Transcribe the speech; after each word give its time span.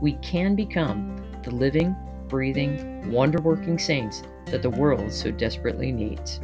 we 0.00 0.12
can 0.14 0.54
become 0.54 1.16
the 1.42 1.50
living, 1.50 1.96
breathing, 2.28 3.10
wonder 3.10 3.40
working 3.40 3.78
saints 3.78 4.22
that 4.46 4.62
the 4.62 4.70
world 4.70 5.12
so 5.12 5.30
desperately 5.30 5.90
needs. 5.90 6.38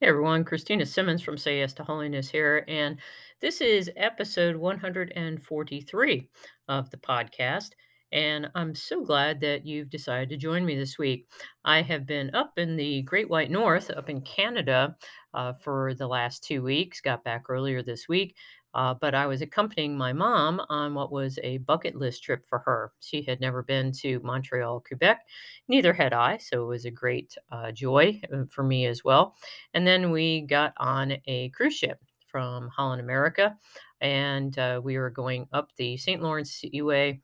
Hey 0.00 0.08
everyone, 0.08 0.44
Christina 0.44 0.86
Simmons 0.86 1.22
from 1.22 1.38
Say 1.38 1.58
Yes 1.58 1.74
to 1.74 1.84
Holiness 1.84 2.28
here, 2.28 2.64
and 2.66 2.98
this 3.40 3.60
is 3.60 3.90
episode 3.96 4.56
143 4.56 6.28
of 6.68 6.90
the 6.90 6.96
podcast. 6.96 7.70
And 8.12 8.50
I'm 8.54 8.74
so 8.74 9.02
glad 9.02 9.40
that 9.40 9.66
you've 9.66 9.88
decided 9.88 10.28
to 10.30 10.36
join 10.36 10.64
me 10.64 10.76
this 10.76 10.98
week. 10.98 11.28
I 11.64 11.80
have 11.82 12.06
been 12.06 12.34
up 12.34 12.52
in 12.58 12.76
the 12.76 13.02
Great 13.02 13.30
White 13.30 13.50
North, 13.50 13.90
up 13.90 14.10
in 14.10 14.20
Canada, 14.20 14.96
uh, 15.32 15.54
for 15.54 15.94
the 15.94 16.06
last 16.06 16.44
two 16.44 16.62
weeks, 16.62 17.00
got 17.00 17.24
back 17.24 17.44
earlier 17.48 17.82
this 17.82 18.08
week. 18.08 18.36
Uh, 18.74 18.94
but 18.94 19.14
I 19.14 19.26
was 19.26 19.42
accompanying 19.42 19.96
my 19.96 20.12
mom 20.12 20.60
on 20.68 20.94
what 20.94 21.12
was 21.12 21.38
a 21.42 21.58
bucket 21.58 21.94
list 21.94 22.22
trip 22.22 22.46
for 22.46 22.58
her. 22.60 22.92
She 23.00 23.22
had 23.22 23.40
never 23.40 23.62
been 23.62 23.92
to 24.00 24.20
Montreal, 24.20 24.82
Quebec. 24.86 25.20
Neither 25.68 25.92
had 25.92 26.12
I. 26.12 26.38
So 26.38 26.62
it 26.62 26.68
was 26.68 26.84
a 26.84 26.90
great 26.90 27.34
uh, 27.50 27.72
joy 27.72 28.20
uh, 28.32 28.44
for 28.50 28.62
me 28.62 28.86
as 28.86 29.04
well. 29.04 29.36
And 29.74 29.86
then 29.86 30.10
we 30.10 30.42
got 30.42 30.72
on 30.78 31.16
a 31.26 31.50
cruise 31.50 31.74
ship 31.74 31.98
from 32.28 32.68
Holland, 32.68 33.00
America. 33.00 33.56
And 34.00 34.58
uh, 34.58 34.80
we 34.82 34.96
were 34.96 35.10
going 35.10 35.46
up 35.52 35.70
the 35.76 35.96
St. 35.98 36.22
Lawrence 36.22 36.52
Seaway 36.52 37.20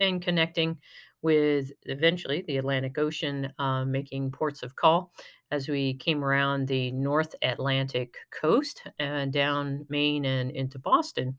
and 0.00 0.22
connecting 0.22 0.78
with 1.22 1.72
eventually 1.84 2.44
the 2.46 2.58
Atlantic 2.58 2.98
Ocean, 2.98 3.50
uh, 3.58 3.84
making 3.84 4.30
ports 4.30 4.62
of 4.62 4.76
call 4.76 5.12
as 5.50 5.68
we 5.68 5.94
came 5.94 6.22
around 6.24 6.66
the 6.66 6.90
North 6.92 7.34
Atlantic 7.42 8.16
coast 8.30 8.82
and 8.98 9.32
down 9.32 9.86
Maine 9.88 10.24
and 10.24 10.50
into 10.50 10.78
Boston. 10.78 11.38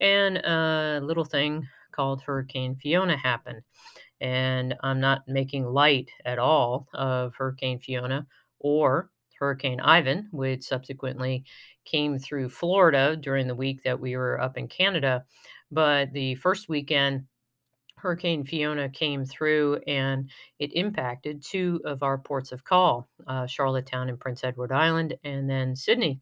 And 0.00 0.38
a 0.38 1.00
little 1.02 1.24
thing 1.24 1.68
called 1.92 2.22
Hurricane 2.22 2.76
Fiona 2.76 3.16
happened. 3.16 3.62
And 4.20 4.74
I'm 4.82 5.00
not 5.00 5.28
making 5.28 5.66
light 5.66 6.10
at 6.24 6.38
all 6.38 6.88
of 6.94 7.34
Hurricane 7.34 7.78
Fiona 7.78 8.26
or 8.58 9.10
Hurricane 9.38 9.80
Ian, 9.80 10.28
which 10.30 10.64
subsequently 10.64 11.44
came 11.84 12.18
through 12.18 12.48
Florida 12.48 13.16
during 13.16 13.46
the 13.46 13.54
week 13.54 13.82
that 13.82 14.00
we 14.00 14.16
were 14.16 14.40
up 14.40 14.56
in 14.56 14.68
Canada. 14.68 15.24
But 15.70 16.12
the 16.12 16.36
first 16.36 16.68
weekend, 16.68 17.24
Hurricane 18.02 18.42
Fiona 18.42 18.88
came 18.88 19.24
through 19.24 19.76
and 19.86 20.28
it 20.58 20.72
impacted 20.74 21.40
two 21.40 21.80
of 21.84 22.02
our 22.02 22.18
ports 22.18 22.50
of 22.50 22.64
call, 22.64 23.08
uh, 23.28 23.46
Charlottetown 23.46 24.08
and 24.08 24.18
Prince 24.18 24.42
Edward 24.42 24.72
Island, 24.72 25.14
and 25.22 25.48
then 25.48 25.76
Sydney 25.76 26.20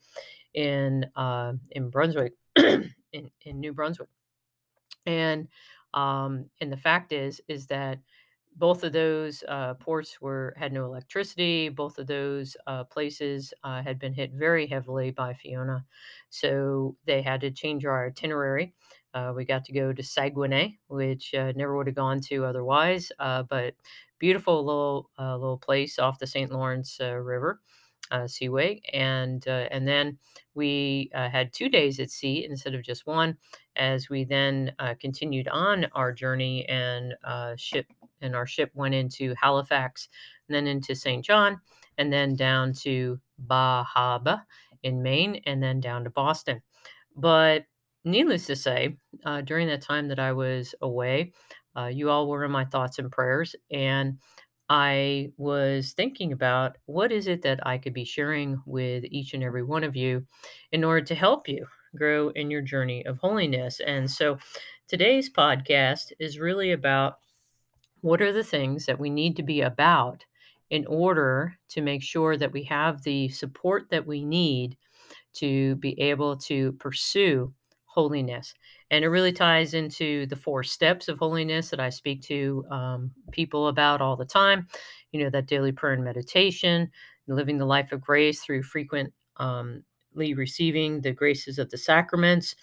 in 0.52 1.06
uh, 1.16 1.54
in 1.70 1.88
Brunswick, 1.88 2.34
in, 2.56 2.90
in 3.12 3.60
New 3.60 3.72
Brunswick. 3.72 4.10
And 5.06 5.48
um, 5.94 6.50
and 6.60 6.70
the 6.70 6.76
fact 6.76 7.12
is 7.12 7.40
is 7.48 7.66
that 7.68 7.98
both 8.56 8.84
of 8.84 8.92
those 8.92 9.42
uh, 9.48 9.72
ports 9.74 10.20
were 10.20 10.54
had 10.58 10.74
no 10.74 10.84
electricity. 10.84 11.70
Both 11.70 11.98
of 11.98 12.06
those 12.06 12.58
uh, 12.66 12.84
places 12.84 13.54
uh, 13.64 13.82
had 13.82 13.98
been 13.98 14.12
hit 14.12 14.32
very 14.32 14.66
heavily 14.66 15.12
by 15.12 15.32
Fiona, 15.32 15.86
so 16.28 16.94
they 17.06 17.22
had 17.22 17.40
to 17.40 17.50
change 17.50 17.86
our 17.86 18.08
itinerary. 18.08 18.74
Uh, 19.14 19.32
we 19.34 19.44
got 19.44 19.64
to 19.64 19.72
go 19.72 19.92
to 19.92 20.02
Saguenay, 20.02 20.78
which 20.88 21.34
uh, 21.34 21.52
never 21.56 21.76
would 21.76 21.86
have 21.86 21.96
gone 21.96 22.20
to 22.22 22.44
otherwise, 22.44 23.10
uh, 23.18 23.42
but 23.44 23.74
beautiful 24.18 24.64
little 24.64 25.10
uh, 25.18 25.36
little 25.36 25.58
place 25.58 25.98
off 25.98 26.18
the 26.18 26.26
St. 26.26 26.52
Lawrence 26.52 26.98
uh, 27.00 27.14
River 27.14 27.60
uh, 28.10 28.26
Seaway, 28.26 28.80
and 28.92 29.46
and 29.46 29.86
then 29.86 30.18
we 30.54 31.10
had 31.12 31.52
two 31.52 31.68
days 31.68 31.98
at 32.00 32.10
sea 32.10 32.46
instead 32.48 32.74
of 32.74 32.82
just 32.82 33.06
one, 33.06 33.36
as 33.76 34.08
we 34.08 34.24
then 34.24 34.72
continued 35.00 35.48
on 35.48 35.86
our 35.94 36.12
journey 36.12 36.68
and 36.68 37.14
ship 37.56 37.86
and 38.20 38.36
our 38.36 38.46
ship 38.46 38.70
went 38.74 38.94
into 38.94 39.34
Halifax, 39.40 40.08
and 40.48 40.54
then 40.54 40.66
into 40.66 40.94
St. 40.94 41.24
John, 41.24 41.60
and 41.98 42.12
then 42.12 42.36
down 42.36 42.72
to 42.74 43.18
Bar 43.38 43.84
Harbor 43.84 44.42
in 44.82 45.02
Maine, 45.02 45.40
and 45.46 45.62
then 45.62 45.80
down 45.80 46.04
to 46.04 46.10
Boston. 46.10 46.62
But 47.16 47.64
needless 48.04 48.46
to 48.46 48.56
say, 48.56 48.96
uh, 49.24 49.40
during 49.42 49.68
that 49.68 49.82
time 49.82 50.08
that 50.08 50.18
I 50.18 50.32
was 50.32 50.74
away, 50.80 51.32
uh, 51.76 51.86
you 51.86 52.10
all 52.10 52.28
were 52.28 52.44
in 52.44 52.50
my 52.50 52.64
thoughts 52.64 52.98
and 52.98 53.10
prayers. 53.10 53.54
And 53.70 54.18
I 54.68 55.32
was 55.36 55.92
thinking 55.92 56.32
about 56.32 56.78
what 56.86 57.12
is 57.12 57.26
it 57.26 57.42
that 57.42 57.66
I 57.66 57.78
could 57.78 57.92
be 57.92 58.04
sharing 58.04 58.62
with 58.66 59.04
each 59.10 59.34
and 59.34 59.42
every 59.42 59.64
one 59.64 59.84
of 59.84 59.96
you 59.96 60.26
in 60.72 60.84
order 60.84 61.04
to 61.06 61.14
help 61.14 61.48
you 61.48 61.66
grow 61.96 62.28
in 62.30 62.50
your 62.50 62.62
journey 62.62 63.04
of 63.04 63.18
holiness. 63.18 63.80
And 63.80 64.08
so 64.08 64.38
today's 64.86 65.28
podcast 65.28 66.12
is 66.20 66.38
really 66.38 66.70
about 66.72 67.18
what 68.00 68.22
are 68.22 68.32
the 68.32 68.44
things 68.44 68.86
that 68.86 68.98
we 68.98 69.10
need 69.10 69.36
to 69.36 69.42
be 69.42 69.60
about 69.60 70.24
in 70.70 70.86
order 70.86 71.58
to 71.68 71.82
make 71.82 72.02
sure 72.02 72.36
that 72.36 72.52
we 72.52 72.62
have 72.64 73.02
the 73.02 73.28
support 73.28 73.90
that 73.90 74.06
we 74.06 74.24
need 74.24 74.76
to 75.34 75.76
be 75.76 76.00
able 76.00 76.36
to 76.36 76.72
pursue 76.74 77.52
holiness. 77.92 78.54
And 78.90 79.04
it 79.04 79.08
really 79.08 79.32
ties 79.32 79.74
into 79.74 80.26
the 80.26 80.36
four 80.36 80.62
steps 80.62 81.08
of 81.08 81.18
holiness 81.18 81.70
that 81.70 81.80
I 81.80 81.90
speak 81.90 82.22
to 82.22 82.64
um, 82.70 83.10
people 83.32 83.68
about 83.68 84.00
all 84.00 84.16
the 84.16 84.24
time. 84.24 84.68
You 85.12 85.24
know, 85.24 85.30
that 85.30 85.46
daily 85.46 85.72
prayer 85.72 85.94
and 85.94 86.04
meditation, 86.04 86.90
living 87.26 87.58
the 87.58 87.66
life 87.66 87.92
of 87.92 88.00
grace 88.00 88.42
through 88.42 88.62
frequently 88.62 89.12
um, 89.38 89.82
receiving 90.14 91.00
the 91.00 91.12
graces 91.12 91.58
of 91.58 91.70
the 91.70 91.78
sacraments, 91.78 92.54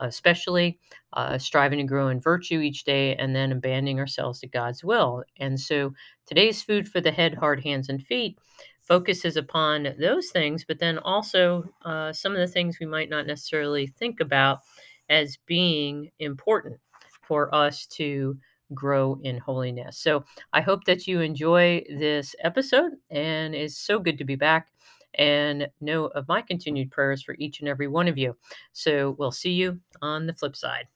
especially 0.00 0.78
uh, 1.12 1.38
striving 1.38 1.78
to 1.78 1.84
grow 1.84 2.08
in 2.08 2.20
virtue 2.20 2.60
each 2.60 2.84
day, 2.84 3.14
and 3.16 3.34
then 3.34 3.52
abandoning 3.52 4.00
ourselves 4.00 4.40
to 4.40 4.46
God's 4.46 4.84
will. 4.84 5.22
And 5.38 5.58
so 5.58 5.92
today's 6.26 6.62
food 6.62 6.88
for 6.88 7.00
the 7.00 7.12
head, 7.12 7.34
heart, 7.34 7.62
hands, 7.62 7.88
and 7.88 8.02
feet 8.02 8.38
focuses 8.82 9.36
upon 9.36 9.94
those 9.98 10.30
things, 10.30 10.64
but 10.64 10.78
then 10.78 10.98
also 10.98 11.64
uh, 11.84 12.12
some 12.12 12.32
of 12.32 12.38
the 12.38 12.46
things 12.46 12.78
we 12.78 12.86
might 12.86 13.10
not 13.10 13.26
necessarily 13.26 13.86
think 13.86 14.20
about 14.20 14.60
as 15.08 15.38
being 15.46 16.10
important 16.18 16.78
for 17.22 17.54
us 17.54 17.86
to 17.86 18.36
grow 18.74 19.18
in 19.22 19.38
holiness. 19.38 19.98
So 19.98 20.24
I 20.52 20.60
hope 20.60 20.84
that 20.84 21.06
you 21.06 21.20
enjoy 21.20 21.84
this 21.88 22.34
episode 22.42 22.92
and 23.10 23.54
it's 23.54 23.76
so 23.76 23.98
good 23.98 24.18
to 24.18 24.24
be 24.24 24.36
back 24.36 24.68
and 25.14 25.68
know 25.80 26.06
of 26.06 26.28
my 26.28 26.42
continued 26.42 26.90
prayers 26.90 27.22
for 27.22 27.36
each 27.38 27.60
and 27.60 27.68
every 27.68 27.88
one 27.88 28.08
of 28.08 28.18
you. 28.18 28.36
So 28.72 29.16
we'll 29.18 29.32
see 29.32 29.52
you 29.52 29.80
on 30.02 30.26
the 30.26 30.32
flip 30.32 30.56
side. 30.56 30.88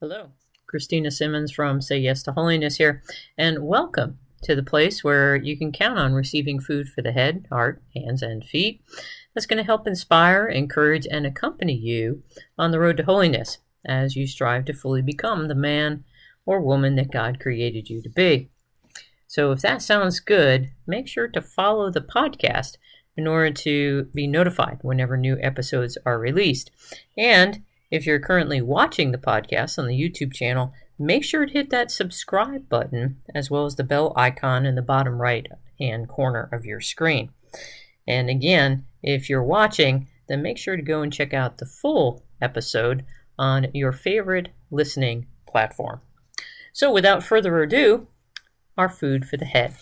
Hello, 0.00 0.32
Christina 0.66 1.12
Simmons 1.12 1.52
from 1.52 1.80
Say 1.80 1.98
Yes 1.98 2.24
to 2.24 2.32
Holiness 2.32 2.76
here, 2.76 3.04
and 3.38 3.64
welcome 3.64 4.18
to 4.42 4.54
the 4.54 4.62
place 4.62 5.02
where 5.02 5.36
you 5.36 5.56
can 5.56 5.72
count 5.72 5.98
on 5.98 6.12
receiving 6.12 6.60
food 6.60 6.88
for 6.88 7.02
the 7.02 7.12
head, 7.12 7.46
heart, 7.50 7.82
hands, 7.94 8.22
and 8.22 8.44
feet 8.44 8.82
that's 9.34 9.46
going 9.46 9.58
to 9.58 9.64
help 9.64 9.86
inspire, 9.86 10.46
encourage, 10.46 11.06
and 11.10 11.26
accompany 11.26 11.74
you 11.74 12.22
on 12.58 12.70
the 12.70 12.78
road 12.78 12.96
to 12.98 13.04
holiness 13.04 13.58
as 13.84 14.16
you 14.16 14.26
strive 14.26 14.64
to 14.66 14.72
fully 14.72 15.02
become 15.02 15.48
the 15.48 15.54
man 15.54 16.04
or 16.44 16.60
woman 16.60 16.96
that 16.96 17.10
God 17.10 17.40
created 17.40 17.88
you 17.88 18.02
to 18.02 18.08
be. 18.08 18.48
So, 19.26 19.50
if 19.52 19.60
that 19.62 19.80
sounds 19.80 20.20
good, 20.20 20.70
make 20.86 21.08
sure 21.08 21.28
to 21.28 21.40
follow 21.40 21.90
the 21.90 22.02
podcast 22.02 22.76
in 23.16 23.26
order 23.26 23.50
to 23.50 24.04
be 24.14 24.26
notified 24.26 24.78
whenever 24.82 25.16
new 25.16 25.38
episodes 25.40 25.96
are 26.04 26.18
released. 26.18 26.70
And 27.16 27.62
if 27.90 28.06
you're 28.06 28.18
currently 28.18 28.60
watching 28.60 29.12
the 29.12 29.18
podcast 29.18 29.78
on 29.78 29.86
the 29.86 29.98
YouTube 29.98 30.32
channel, 30.32 30.72
make 31.06 31.24
sure 31.24 31.46
to 31.46 31.52
hit 31.52 31.70
that 31.70 31.90
subscribe 31.90 32.68
button 32.68 33.18
as 33.34 33.50
well 33.50 33.66
as 33.66 33.76
the 33.76 33.84
bell 33.84 34.12
icon 34.16 34.66
in 34.66 34.74
the 34.74 34.82
bottom 34.82 35.20
right 35.20 35.46
hand 35.78 36.08
corner 36.08 36.48
of 36.52 36.64
your 36.64 36.80
screen. 36.80 37.30
And 38.06 38.30
again, 38.30 38.86
if 39.02 39.28
you're 39.28 39.42
watching, 39.42 40.08
then 40.28 40.42
make 40.42 40.58
sure 40.58 40.76
to 40.76 40.82
go 40.82 41.02
and 41.02 41.12
check 41.12 41.34
out 41.34 41.58
the 41.58 41.66
full 41.66 42.24
episode 42.40 43.04
on 43.38 43.66
your 43.72 43.92
favorite 43.92 44.48
listening 44.70 45.26
platform. 45.46 46.00
So, 46.72 46.90
without 46.90 47.22
further 47.22 47.62
ado, 47.62 48.06
our 48.78 48.88
food 48.88 49.26
for 49.26 49.36
the 49.36 49.44
head. 49.44 49.74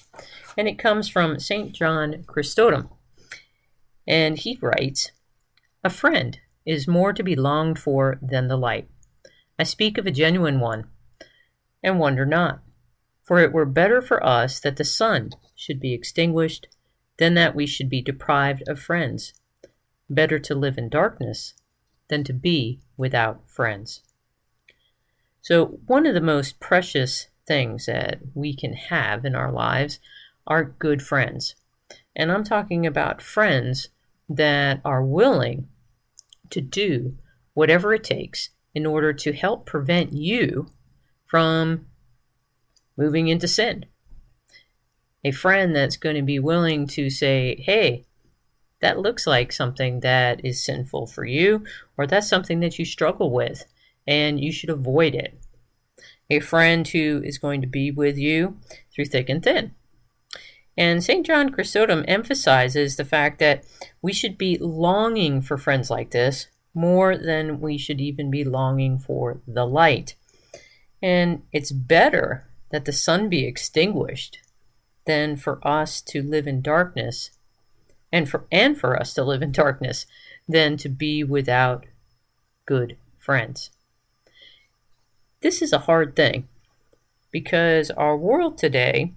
And 0.56 0.66
it 0.66 0.78
comes 0.78 1.08
from 1.08 1.38
St. 1.38 1.72
John 1.72 2.24
Chrysostom. 2.26 2.88
And 4.06 4.38
he 4.38 4.58
writes 4.60 5.12
A 5.84 5.90
friend 5.90 6.38
is 6.66 6.88
more 6.88 7.12
to 7.12 7.22
be 7.22 7.36
longed 7.36 7.78
for 7.78 8.18
than 8.20 8.48
the 8.48 8.56
light. 8.56 8.88
I 9.58 9.62
speak 9.62 9.98
of 9.98 10.06
a 10.06 10.10
genuine 10.10 10.58
one, 10.58 10.86
and 11.82 11.98
wonder 11.98 12.26
not. 12.26 12.62
For 13.22 13.38
it 13.38 13.52
were 13.52 13.66
better 13.66 14.02
for 14.02 14.24
us 14.24 14.60
that 14.60 14.76
the 14.76 14.84
sun 14.84 15.30
should 15.54 15.80
be 15.80 15.94
extinguished 15.94 16.66
than 17.18 17.34
that 17.34 17.54
we 17.54 17.66
should 17.66 17.88
be 17.88 18.02
deprived 18.02 18.62
of 18.66 18.80
friends. 18.80 19.34
Better 20.08 20.38
to 20.40 20.54
live 20.54 20.78
in 20.78 20.88
darkness 20.88 21.54
than 22.08 22.24
to 22.24 22.32
be 22.32 22.80
without 22.96 23.46
friends. 23.46 24.02
So, 25.40 25.78
one 25.86 26.06
of 26.06 26.14
the 26.14 26.20
most 26.20 26.60
precious 26.60 27.28
things 27.46 27.86
that 27.86 28.20
we 28.34 28.54
can 28.54 28.74
have 28.74 29.24
in 29.24 29.34
our 29.34 29.50
lives 29.50 30.00
are 30.46 30.64
good 30.64 31.02
friends. 31.02 31.54
And 32.14 32.30
I'm 32.30 32.44
talking 32.44 32.86
about 32.86 33.22
friends 33.22 33.88
that 34.28 34.80
are 34.84 35.04
willing 35.04 35.68
to 36.50 36.60
do 36.60 37.16
whatever 37.54 37.94
it 37.94 38.04
takes 38.04 38.50
in 38.74 38.86
order 38.86 39.12
to 39.12 39.32
help 39.32 39.66
prevent 39.66 40.12
you 40.12 40.66
from 41.30 41.86
moving 42.96 43.28
into 43.28 43.46
sin. 43.46 43.86
A 45.22 45.30
friend 45.30 45.76
that's 45.76 45.96
going 45.96 46.16
to 46.16 46.22
be 46.22 46.40
willing 46.40 46.88
to 46.88 47.08
say, 47.08 47.62
hey, 47.64 48.04
that 48.80 48.98
looks 48.98 49.28
like 49.28 49.52
something 49.52 50.00
that 50.00 50.44
is 50.44 50.64
sinful 50.64 51.06
for 51.06 51.24
you, 51.24 51.64
or 51.96 52.06
that's 52.06 52.28
something 52.28 52.58
that 52.60 52.80
you 52.80 52.84
struggle 52.84 53.30
with, 53.30 53.64
and 54.08 54.40
you 54.40 54.50
should 54.50 54.70
avoid 54.70 55.14
it. 55.14 55.38
A 56.30 56.40
friend 56.40 56.88
who 56.88 57.22
is 57.24 57.38
going 57.38 57.60
to 57.60 57.68
be 57.68 57.92
with 57.92 58.18
you 58.18 58.56
through 58.92 59.04
thick 59.04 59.28
and 59.28 59.42
thin. 59.42 59.72
And 60.76 61.04
St. 61.04 61.24
John 61.24 61.50
Chrysostom 61.50 62.04
emphasizes 62.08 62.96
the 62.96 63.04
fact 63.04 63.38
that 63.38 63.64
we 64.02 64.12
should 64.12 64.36
be 64.36 64.58
longing 64.58 65.42
for 65.42 65.58
friends 65.58 65.90
like 65.90 66.10
this 66.10 66.48
more 66.74 67.16
than 67.16 67.60
we 67.60 67.78
should 67.78 68.00
even 68.00 68.32
be 68.32 68.42
longing 68.42 68.98
for 68.98 69.40
the 69.46 69.66
light. 69.66 70.16
And 71.02 71.42
it's 71.52 71.72
better 71.72 72.46
that 72.70 72.84
the 72.84 72.92
sun 72.92 73.28
be 73.28 73.44
extinguished 73.44 74.38
than 75.06 75.36
for 75.36 75.66
us 75.66 76.00
to 76.02 76.22
live 76.22 76.46
in 76.46 76.62
darkness 76.62 77.30
and 78.12 78.28
for 78.28 78.46
and 78.50 78.78
for 78.78 78.98
us 78.98 79.14
to 79.14 79.24
live 79.24 79.42
in 79.42 79.52
darkness 79.52 80.06
than 80.48 80.76
to 80.76 80.88
be 80.88 81.24
without 81.24 81.86
good 82.66 82.96
friends. 83.18 83.70
This 85.40 85.62
is 85.62 85.72
a 85.72 85.78
hard 85.78 86.14
thing 86.14 86.48
because 87.30 87.90
our 87.90 88.16
world 88.16 88.58
today 88.58 89.12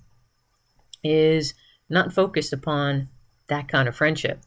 is 1.03 1.53
not 1.89 2.13
focused 2.13 2.53
upon 2.53 3.09
that 3.47 3.67
kind 3.67 3.87
of 3.87 3.95
friendship. 3.95 4.41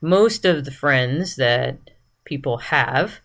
Most 0.00 0.44
of 0.44 0.64
the 0.64 0.70
friends 0.70 1.36
that 1.36 1.90
people 2.24 2.58
have, 2.58 3.20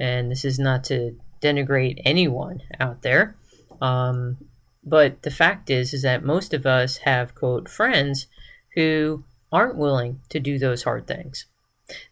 and 0.00 0.30
this 0.30 0.44
is 0.44 0.58
not 0.58 0.84
to 0.84 1.16
denigrate 1.46 2.00
anyone 2.04 2.62
out 2.80 3.02
there, 3.02 3.36
um, 3.80 4.36
but 4.84 5.22
the 5.22 5.30
fact 5.30 5.70
is, 5.70 5.92
is 5.92 6.02
that 6.02 6.24
most 6.24 6.54
of 6.54 6.66
us 6.66 6.98
have 6.98 7.34
quote 7.34 7.68
friends 7.68 8.26
who 8.74 9.24
aren't 9.52 9.76
willing 9.76 10.20
to 10.28 10.40
do 10.40 10.58
those 10.58 10.82
hard 10.84 11.06
things. 11.06 11.46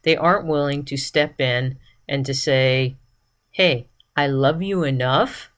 They 0.02 0.16
aren't 0.16 0.46
willing 0.46 0.84
to 0.86 0.96
step 0.96 1.40
in 1.40 1.78
and 2.08 2.24
to 2.26 2.34
say, 2.34 2.96
"Hey, 3.50 3.88
I 4.16 4.26
love 4.26 4.62
you 4.62 4.84
enough 4.84 5.50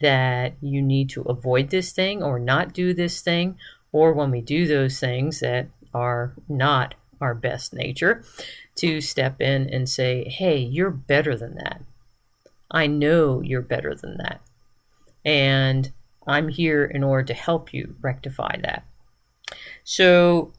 that 0.00 0.54
you 0.60 0.80
need 0.80 1.10
to 1.10 1.22
avoid 1.22 1.70
this 1.70 1.92
thing 1.92 2.22
or 2.22 2.38
not 2.38 2.72
do 2.72 2.94
this 2.94 3.20
thing, 3.20 3.58
or 3.92 4.12
when 4.12 4.30
we 4.30 4.40
do 4.40 4.66
those 4.66 5.00
things 5.00 5.40
that 5.40 5.68
are 5.92 6.34
not 6.48 6.94
our 7.20 7.34
best 7.34 7.72
nature, 7.72 8.22
to 8.76 9.00
step 9.00 9.40
in 9.40 9.68
and 9.68 9.88
say, 9.88 10.28
hey, 10.28 10.56
you're 10.58 10.90
better 10.90 11.36
than 11.36 11.56
that. 11.56 11.82
I 12.70 12.86
know 12.86 13.40
you're 13.40 13.62
better 13.62 13.94
than 13.94 14.18
that. 14.18 14.40
And 15.24 15.92
I'm 16.26 16.48
here 16.48 16.84
in 16.84 17.02
order 17.02 17.24
to 17.24 17.34
help 17.34 17.72
you 17.72 17.96
rectify 18.00 18.56
that. 18.62 18.84
So 19.84 20.52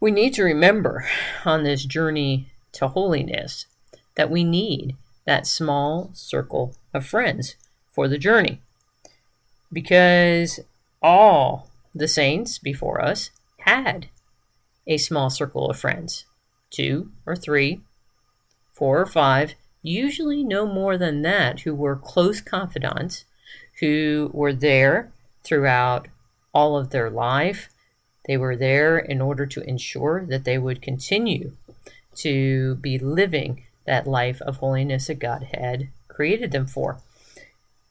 we 0.00 0.10
need 0.10 0.34
to 0.34 0.44
remember 0.44 1.06
on 1.44 1.64
this 1.64 1.84
journey 1.84 2.46
to 2.72 2.88
holiness 2.88 3.66
that 4.14 4.30
we 4.30 4.44
need 4.44 4.96
that 5.26 5.46
small 5.46 6.10
circle 6.14 6.76
of 6.94 7.04
friends 7.04 7.56
for 7.92 8.06
the 8.06 8.18
journey. 8.18 8.60
Because 9.72 10.60
all 11.02 11.70
the 11.94 12.08
saints 12.08 12.58
before 12.58 13.02
us 13.02 13.30
had 13.58 14.08
a 14.86 14.96
small 14.96 15.30
circle 15.30 15.68
of 15.68 15.78
friends 15.78 16.24
two 16.70 17.10
or 17.24 17.34
three, 17.34 17.80
four 18.72 19.00
or 19.00 19.06
five, 19.06 19.54
usually 19.82 20.42
no 20.42 20.66
more 20.66 20.96
than 20.98 21.22
that, 21.22 21.60
who 21.60 21.74
were 21.74 21.96
close 21.96 22.40
confidants, 22.40 23.24
who 23.80 24.30
were 24.32 24.52
there 24.52 25.12
throughout 25.44 26.08
all 26.52 26.76
of 26.76 26.90
their 26.90 27.10
life. 27.10 27.68
They 28.26 28.36
were 28.36 28.56
there 28.56 28.98
in 28.98 29.20
order 29.20 29.46
to 29.46 29.62
ensure 29.62 30.26
that 30.26 30.44
they 30.44 30.58
would 30.58 30.82
continue 30.82 31.52
to 32.16 32.76
be 32.76 32.98
living 32.98 33.64
that 33.86 34.06
life 34.06 34.40
of 34.42 34.56
holiness 34.56 35.06
that 35.06 35.20
God 35.20 35.48
had 35.54 35.88
created 36.08 36.50
them 36.50 36.66
for. 36.66 36.98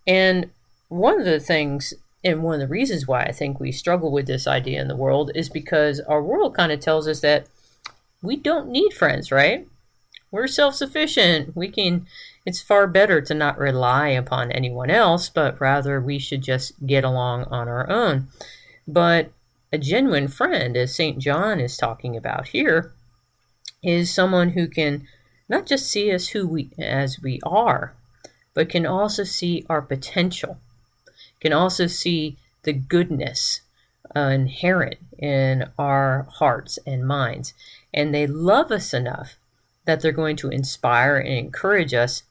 And 0.06 0.50
one 0.90 1.20
of 1.20 1.26
the 1.26 1.40
things, 1.40 1.94
and 2.24 2.44
one 2.44 2.56
of 2.56 2.60
the 2.60 2.68
reasons 2.68 3.08
why 3.08 3.24
I 3.24 3.32
think 3.32 3.60
we 3.60 3.72
struggle 3.72 4.12
with 4.12 4.28
this 4.28 4.48
idea 4.48 4.82
in 4.82 4.88
the 4.88 4.96
world 4.96 5.32
is 5.36 5.48
because 5.50 6.00
our 6.02 6.22
world 6.22 6.56
kind 6.56 6.72
of 6.72 6.80
tells 6.80 7.08
us 7.08 7.22
that 7.22 7.48
we 8.22 8.36
don't 8.36 8.70
need 8.70 8.94
friends, 8.94 9.32
right? 9.32 9.68
We're 10.36 10.48
self 10.48 10.76
sufficient. 10.76 11.56
We 11.56 11.70
can, 11.70 12.08
it's 12.46 12.62
far 12.62 12.88
better 12.88 13.22
to 13.22 13.34
not 13.34 13.58
rely 13.58 14.10
upon 14.10 14.52
anyone 14.52 14.92
else, 14.92 15.30
but 15.30 15.62
rather 15.62 16.02
we 16.02 16.20
should 16.20 16.42
just 16.42 16.74
get 16.86 17.06
along 17.06 17.46
on 17.46 17.70
our 17.70 17.90
own. 17.90 18.28
But 18.86 19.32
a 19.72 19.78
genuine 19.78 20.28
friend, 20.28 20.76
as 20.76 20.94
St. 20.94 21.20
John 21.20 21.62
is 21.62 21.78
talking 21.78 22.18
about 22.18 22.50
here, 22.50 22.92
is 23.82 24.14
someone 24.14 24.50
who 24.50 24.68
can 24.68 25.08
not 25.48 25.66
just 25.68 25.90
see 25.90 26.12
us 26.12 26.28
who 26.28 26.46
we 26.46 26.70
as 26.78 27.22
we 27.22 27.40
are, 27.44 27.94
but 28.54 28.68
can 28.68 28.86
also 28.86 29.24
see 29.24 29.66
our 29.70 29.82
potential, 29.82 30.58
can 31.40 31.54
also 31.54 31.88
see 31.88 32.36
the 32.64 32.74
goodness 32.74 33.62
uh, 34.14 34.20
inherent 34.20 34.98
in 35.18 35.70
our 35.80 36.28
hearts 36.30 36.78
and 36.86 37.08
minds. 37.08 37.54
And 37.94 38.14
they 38.14 38.28
love 38.28 38.70
us 38.70 38.94
enough 38.94 39.38
that 39.86 40.02
they're 40.02 40.12
going 40.12 40.36
to 40.38 40.50
inspire 40.50 41.18
and 41.18 41.34
encourage 41.34 41.94
us 41.94 42.24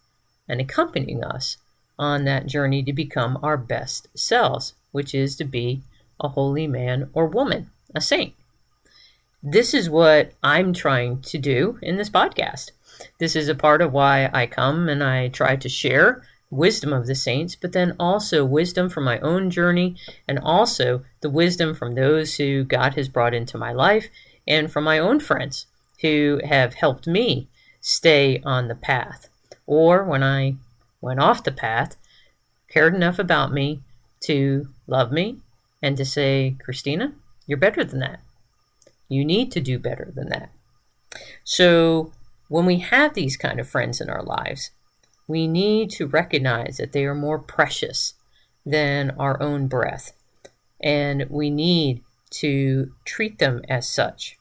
and 0.49 0.61
accompanying 0.61 1.25
us 1.25 1.57
on 1.99 2.25
that 2.25 2.47
journey 2.47 2.83
to 2.83 2.93
become 2.93 3.39
our 3.43 3.57
best 3.57 4.09
selves, 4.15 4.75
which 4.93 5.15
is 5.15 5.37
to 5.37 5.45
be 5.45 5.83
a 6.21 6.29
holy 6.29 6.67
man 6.67 7.09
or 7.13 7.27
woman, 7.27 7.71
a 7.95 8.01
saint. 8.01 8.35
This 9.43 9.75
is 9.75 9.91
what 9.91 10.33
I'm 10.43 10.73
trying 10.73 11.21
to 11.23 11.39
do 11.39 11.79
in 11.83 11.97
this 11.97 12.11
podcast. 12.11 12.71
This 13.19 13.37
is 13.37 13.49
a 13.49 13.55
part 13.55 13.83
of 13.83 13.93
why 13.93 14.31
I 14.33 14.47
come 14.47 14.89
and 14.89 15.03
I 15.03 15.29
try 15.29 15.57
to 15.57 15.69
share 15.69 16.23
wisdom 16.51 16.93
of 16.93 17.07
the 17.07 17.15
saints, 17.15 17.57
but 17.57 17.73
then 17.73 17.97
also 17.99 18.45
wisdom 18.45 18.89
from 18.89 19.05
my 19.05 19.19
own 19.21 19.51
journey 19.51 19.97
and 20.29 20.39
also 20.39 21.05
the 21.21 21.31
wisdom 21.31 21.75
from 21.75 21.95
those 21.95 22.37
who 22.37 22.65
God 22.65 22.95
has 22.95 23.09
brought 23.09 23.35
into 23.35 23.59
my 23.59 23.73
life 23.73 24.09
and 24.47 24.71
from 24.71 24.85
my 24.85 24.99
own 24.99 25.21
friends 25.21 25.67
who 26.01 26.41
have 26.45 26.75
helped 26.75 27.07
me 27.07 27.49
stay 27.81 28.41
on 28.45 28.69
the 28.69 28.75
path. 28.75 29.29
Or 29.67 30.05
when 30.05 30.23
I 30.23 30.57
went 31.01 31.21
off 31.21 31.45
the 31.45 31.53
path, 31.53 31.97
cared 32.69 32.95
enough 32.95 33.19
about 33.19 33.53
me 33.53 33.81
to 34.21 34.69
love 34.87 35.13
me 35.13 35.39
and 35.83 35.97
to 35.97 36.05
say, 36.05 36.57
Christina, 36.65 37.13
you're 37.47 37.59
better 37.59 37.85
than 37.85 38.01
that. 38.01 38.21
You 39.09 39.25
need 39.25 39.53
to 39.53 39.61
do 39.61 39.79
better 39.79 40.11
than 40.15 40.31
that. 40.31 40.51
So 41.45 42.13
when 42.49 42.67
we 42.67 42.79
have 42.79 43.15
these 43.15 43.37
kind 43.37 43.61
of 43.61 43.69
friends 43.69 44.01
in 44.01 44.09
our 44.09 44.23
lives, 44.23 44.71
we 45.29 45.47
need 45.47 45.91
to 45.91 46.07
recognize 46.07 46.77
that 46.79 46.93
they 46.93 47.05
are 47.05 47.15
more 47.15 47.39
precious 47.39 48.15
than 48.65 49.11
our 49.19 49.41
own 49.43 49.67
breath. 49.67 50.13
And 50.81 51.27
we 51.31 51.51
need 51.51 52.03
to 52.31 52.93
treat 53.05 53.39
them 53.39 53.63
as 53.69 53.89
such. 53.89 54.37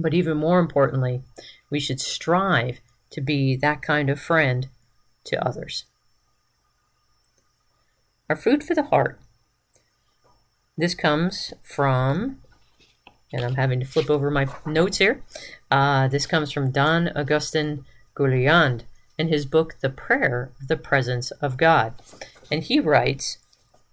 But 0.00 0.14
even 0.14 0.38
more 0.38 0.58
importantly, 0.58 1.22
we 1.68 1.78
should 1.78 2.00
strive 2.00 2.80
to 3.10 3.20
be 3.20 3.56
that 3.56 3.82
kind 3.82 4.08
of 4.08 4.18
friend 4.18 4.68
to 5.24 5.46
others. 5.46 5.84
Our 8.28 8.36
food 8.36 8.64
for 8.64 8.74
the 8.74 8.84
heart. 8.84 9.18
This 10.78 10.94
comes 10.94 11.52
from, 11.62 12.40
and 13.32 13.44
I'm 13.44 13.56
having 13.56 13.80
to 13.80 13.86
flip 13.86 14.08
over 14.08 14.30
my 14.30 14.46
notes 14.64 14.98
here. 14.98 15.22
Uh, 15.70 16.08
this 16.08 16.26
comes 16.26 16.50
from 16.50 16.70
Dom 16.70 17.08
Augustin 17.14 17.84
Guillerand 18.16 18.82
in 19.18 19.28
his 19.28 19.44
book, 19.44 19.76
The 19.80 19.90
Prayer 19.90 20.52
of 20.60 20.68
the 20.68 20.76
Presence 20.78 21.30
of 21.32 21.58
God. 21.58 21.94
And 22.50 22.62
he 22.62 22.80
writes 22.80 23.38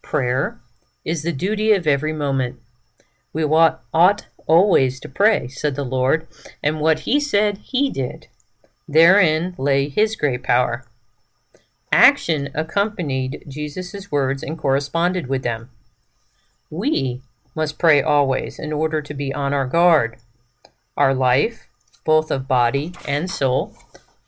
Prayer 0.02 0.62
is 1.04 1.24
the 1.24 1.34
duty 1.34 1.74
of 1.74 1.86
every 1.86 2.14
moment. 2.14 2.60
We 3.34 3.44
ought 3.44 4.28
always 4.48 5.00
to 5.02 5.10
pray, 5.10 5.48
said 5.48 5.76
the 5.76 5.84
Lord, 5.84 6.28
and 6.64 6.80
what 6.80 7.02
he 7.02 7.20
said, 7.20 7.58
he 7.60 7.90
did. 7.90 8.28
Therein 8.88 9.54
lay 9.58 9.90
his 9.90 10.16
great 10.16 10.44
power. 10.44 10.86
Action 11.92 12.50
accompanied 12.54 13.44
Jesus' 13.48 14.12
words 14.12 14.44
and 14.44 14.58
corresponded 14.58 15.28
with 15.28 15.44
them. 15.44 15.70
We 16.70 17.22
must 17.56 17.80
pray 17.80 18.02
always 18.02 18.60
in 18.60 18.74
order 18.74 19.02
to 19.02 19.14
be 19.14 19.34
on 19.34 19.54
our 19.54 19.66
guard. 19.66 20.18
Our 20.96 21.14
life, 21.14 21.68
both 22.06 22.32
of 22.32 22.48
body 22.48 22.94
and 23.08 23.30
soul, 23.30 23.76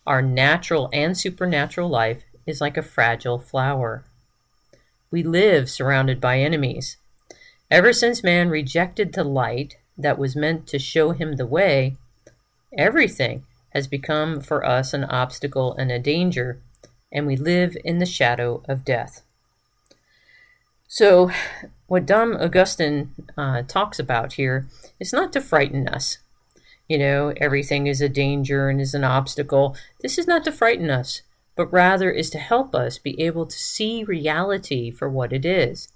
our 0.05 0.21
natural 0.21 0.89
and 0.93 1.17
supernatural 1.17 1.89
life, 1.89 2.23
is 2.45 2.61
like 2.61 2.77
a 2.77 2.81
fragile 2.81 3.39
flower. 3.39 4.03
We 5.11 5.23
live 5.23 5.69
surrounded 5.69 6.21
by 6.21 6.39
enemies. 6.39 6.97
Ever 7.71 7.93
since 7.93 8.23
man 8.23 8.49
rejected 8.49 9.13
the 9.13 9.23
light 9.23 9.77
that 9.99 10.17
was 10.17 10.35
meant 10.35 10.65
to 10.67 10.79
show 10.79 11.11
him 11.11 11.35
the 11.35 11.45
way, 11.45 11.97
everything 12.77 13.43
has 13.73 13.87
become 13.87 14.41
for 14.41 14.65
us 14.65 14.93
an 14.93 15.03
obstacle 15.03 15.75
and 15.75 15.91
a 15.91 15.99
danger, 15.99 16.59
and 17.11 17.27
we 17.27 17.35
live 17.35 17.77
in 17.83 17.99
the 17.99 18.05
shadow 18.05 18.63
of 18.67 18.85
death. 18.85 19.21
So, 20.87 21.29
what 21.87 22.05
Dom 22.05 22.35
Augustine 22.35 23.11
uh, 23.37 23.61
talks 23.67 23.99
about 23.99 24.33
here 24.33 24.67
is 24.99 25.13
not 25.13 25.31
to 25.33 25.41
frighten 25.41 25.87
us. 25.87 26.17
You 26.87 26.97
know, 26.97 27.33
everything 27.37 27.85
is 27.85 28.01
a 28.01 28.09
danger 28.09 28.69
and 28.69 28.81
is 28.81 28.95
an 28.95 29.03
obstacle. 29.03 29.75
This 30.01 30.17
is 30.17 30.25
not 30.25 30.43
to 30.45 30.51
frighten 30.51 30.89
us, 30.89 31.21
but 31.55 31.71
rather 31.71 32.09
is 32.09 32.31
to 32.31 32.39
help 32.39 32.73
us 32.73 32.97
be 32.97 33.19
able 33.21 33.45
to 33.45 33.57
see 33.57 34.03
reality 34.03 34.89
for 34.89 35.07
what 35.07 35.31
it 35.31 35.45
is. 35.45 35.89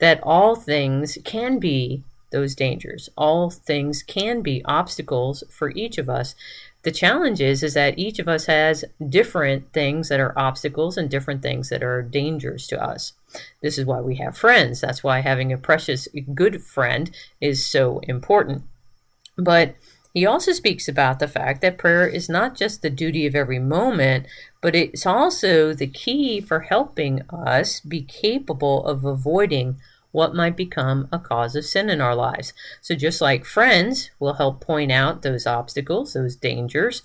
That 0.00 0.20
all 0.24 0.56
things 0.56 1.18
can 1.24 1.60
be 1.60 2.02
those 2.30 2.54
dangers. 2.54 3.08
All 3.16 3.50
things 3.50 4.02
can 4.02 4.42
be 4.42 4.64
obstacles 4.64 5.44
for 5.50 5.70
each 5.70 5.98
of 5.98 6.08
us. 6.08 6.34
The 6.82 6.90
challenge 6.90 7.40
is, 7.40 7.62
is 7.62 7.74
that 7.74 7.98
each 7.98 8.18
of 8.18 8.28
us 8.28 8.46
has 8.46 8.84
different 9.08 9.72
things 9.72 10.08
that 10.08 10.20
are 10.20 10.38
obstacles 10.38 10.96
and 10.96 11.10
different 11.10 11.42
things 11.42 11.68
that 11.68 11.82
are 11.82 12.02
dangers 12.02 12.66
to 12.68 12.82
us. 12.82 13.12
This 13.62 13.76
is 13.76 13.84
why 13.84 14.00
we 14.00 14.16
have 14.16 14.36
friends. 14.36 14.80
That's 14.80 15.04
why 15.04 15.20
having 15.20 15.52
a 15.52 15.58
precious, 15.58 16.08
good 16.34 16.62
friend 16.62 17.10
is 17.40 17.66
so 17.66 18.00
important. 18.04 18.62
But 19.36 19.74
he 20.14 20.26
also 20.26 20.52
speaks 20.52 20.88
about 20.88 21.18
the 21.18 21.28
fact 21.28 21.60
that 21.60 21.78
prayer 21.78 22.06
is 22.06 22.28
not 22.28 22.56
just 22.56 22.82
the 22.82 22.90
duty 22.90 23.26
of 23.26 23.36
every 23.36 23.60
moment, 23.60 24.26
but 24.60 24.74
it's 24.74 25.06
also 25.06 25.72
the 25.72 25.86
key 25.86 26.40
for 26.40 26.60
helping 26.60 27.22
us 27.30 27.80
be 27.80 28.02
capable 28.02 28.84
of 28.84 29.04
avoiding 29.04 29.76
what 30.12 30.34
might 30.34 30.56
become 30.56 31.08
a 31.12 31.18
cause 31.18 31.54
of 31.54 31.64
sin 31.64 31.88
in 31.88 32.00
our 32.00 32.14
lives. 32.14 32.52
So, 32.80 32.94
just 32.94 33.20
like 33.20 33.44
friends 33.44 34.10
will 34.18 34.34
help 34.34 34.60
point 34.60 34.90
out 34.90 35.22
those 35.22 35.46
obstacles, 35.46 36.12
those 36.12 36.36
dangers, 36.36 37.02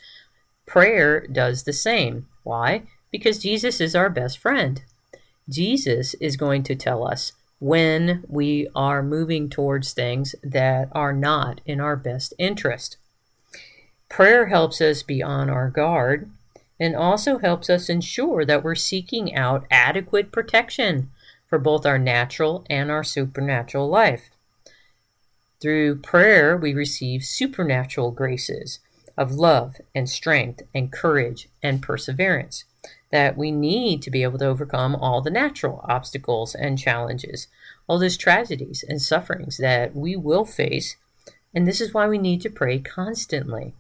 prayer 0.66 1.26
does 1.28 1.64
the 1.64 1.74
same. 1.74 2.28
Why? 2.44 2.84
Because 3.12 3.40
Jesus 3.40 3.80
is 3.80 3.96
our 3.96 4.10
best 4.10 4.38
friend. 4.38 4.84
Jesus 5.48 6.16
is 6.16 6.38
going 6.38 6.64
to 6.64 6.76
tell 6.76 7.08
us 7.08 7.34
when 7.60 8.24
we 8.28 8.68
are 8.76 9.02
moving 9.02 9.50
towards 9.50 9.94
things 9.94 10.36
that 10.44 10.90
are 10.92 11.14
not 11.14 11.62
in 11.66 11.80
our 11.80 11.96
best 11.96 12.34
interest. 12.38 12.98
Prayer 14.10 14.48
helps 14.48 14.82
us 14.82 15.04
be 15.04 15.22
on 15.24 15.50
our 15.50 15.70
guard 15.70 16.30
and 16.80 16.96
also 16.96 17.38
helps 17.38 17.70
us 17.70 17.90
ensure 17.90 18.44
that 18.46 18.64
we're 18.64 18.76
seeking 18.76 19.34
out 19.36 19.66
adequate 19.72 20.32
protection 20.32 21.10
for 21.56 21.60
both 21.60 21.86
our 21.86 21.98
natural 21.98 22.66
and 22.70 22.92
our 22.92 23.02
supernatural 23.02 23.88
life. 23.88 24.30
Through 25.62 26.00
prayer, 26.00 26.58
we 26.58 26.74
receive 26.74 27.24
supernatural 27.24 28.12
graces 28.12 28.80
of 29.16 29.32
love 29.32 29.78
and 29.96 30.10
strength 30.10 30.64
and 30.74 30.92
courage 30.92 31.48
and 31.64 31.82
perseverance 31.82 32.66
that 33.10 33.38
we 33.38 33.52
need 33.52 34.02
to 34.02 34.12
be 34.12 34.22
able 34.22 34.38
to 34.40 34.48
overcome 34.48 34.98
all 34.98 35.22
the 35.22 35.30
natural 35.30 35.80
obstacles 35.88 36.56
and 36.56 36.78
challenges, 36.78 37.48
all 37.88 38.00
those 38.00 38.18
tragedies 38.18 38.84
and 38.86 39.02
sufferings 39.02 39.56
that 39.56 39.96
we 39.96 40.18
will 40.18 40.44
face. 40.44 40.98
And 41.54 41.66
this 41.66 41.80
is 41.80 41.94
why 41.94 42.06
we 42.10 42.18
need 42.18 42.42
to 42.42 42.50
pray 42.50 42.80
constantly. 42.80 43.76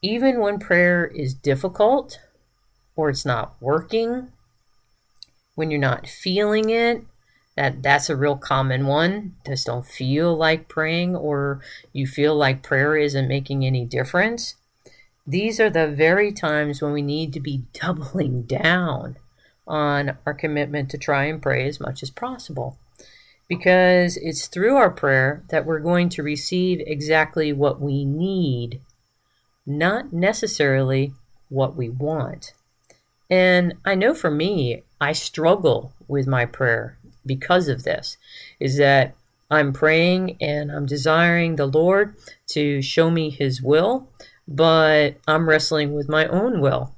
Even 0.00 0.40
when 0.40 0.58
prayer 0.58 1.04
is 1.04 1.34
difficult 1.34 2.18
or 2.96 3.10
it's 3.10 3.26
not 3.26 3.56
working 3.60 4.32
when 5.56 5.72
you're 5.72 5.80
not 5.80 6.06
feeling 6.06 6.70
it 6.70 7.02
that 7.56 7.82
that's 7.82 8.10
a 8.10 8.16
real 8.16 8.36
common 8.36 8.86
one. 8.86 9.34
Just 9.46 9.66
don't 9.66 9.86
feel 9.86 10.36
like 10.36 10.68
praying 10.68 11.16
or 11.16 11.60
you 11.92 12.06
feel 12.06 12.36
like 12.36 12.62
prayer 12.62 12.96
isn't 12.96 13.28
making 13.28 13.64
any 13.64 13.84
difference. 13.84 14.54
These 15.26 15.58
are 15.58 15.70
the 15.70 15.88
very 15.88 16.32
times 16.32 16.80
when 16.80 16.92
we 16.92 17.02
need 17.02 17.32
to 17.32 17.40
be 17.40 17.64
doubling 17.72 18.42
down 18.42 19.16
on 19.66 20.16
our 20.24 20.34
commitment 20.34 20.90
to 20.90 20.98
try 20.98 21.24
and 21.24 21.42
pray 21.42 21.66
as 21.66 21.80
much 21.80 22.02
as 22.02 22.10
possible. 22.10 22.78
Because 23.48 24.16
it's 24.16 24.48
through 24.48 24.76
our 24.76 24.90
prayer 24.90 25.42
that 25.48 25.64
we're 25.64 25.80
going 25.80 26.08
to 26.10 26.22
receive 26.22 26.80
exactly 26.86 27.52
what 27.52 27.80
we 27.80 28.04
need 28.04 28.80
not 29.68 30.12
necessarily 30.12 31.12
what 31.48 31.74
we 31.74 31.88
want 31.88 32.52
and 33.30 33.74
I 33.84 33.94
know 33.94 34.14
for 34.14 34.30
me, 34.30 34.82
I 35.00 35.12
struggle 35.12 35.92
with 36.08 36.26
my 36.26 36.46
prayer 36.46 36.96
because 37.24 37.68
of 37.68 37.82
this, 37.82 38.16
is 38.60 38.76
that 38.78 39.14
I'm 39.50 39.72
praying 39.72 40.38
and 40.40 40.70
I'm 40.72 40.86
desiring 40.86 41.56
the 41.56 41.66
Lord 41.66 42.14
to 42.48 42.82
show 42.82 43.10
me 43.10 43.30
His 43.30 43.62
will, 43.62 44.08
but 44.48 45.16
I'm 45.26 45.48
wrestling 45.48 45.92
with 45.92 46.08
my 46.08 46.26
own 46.26 46.60
will, 46.60 46.94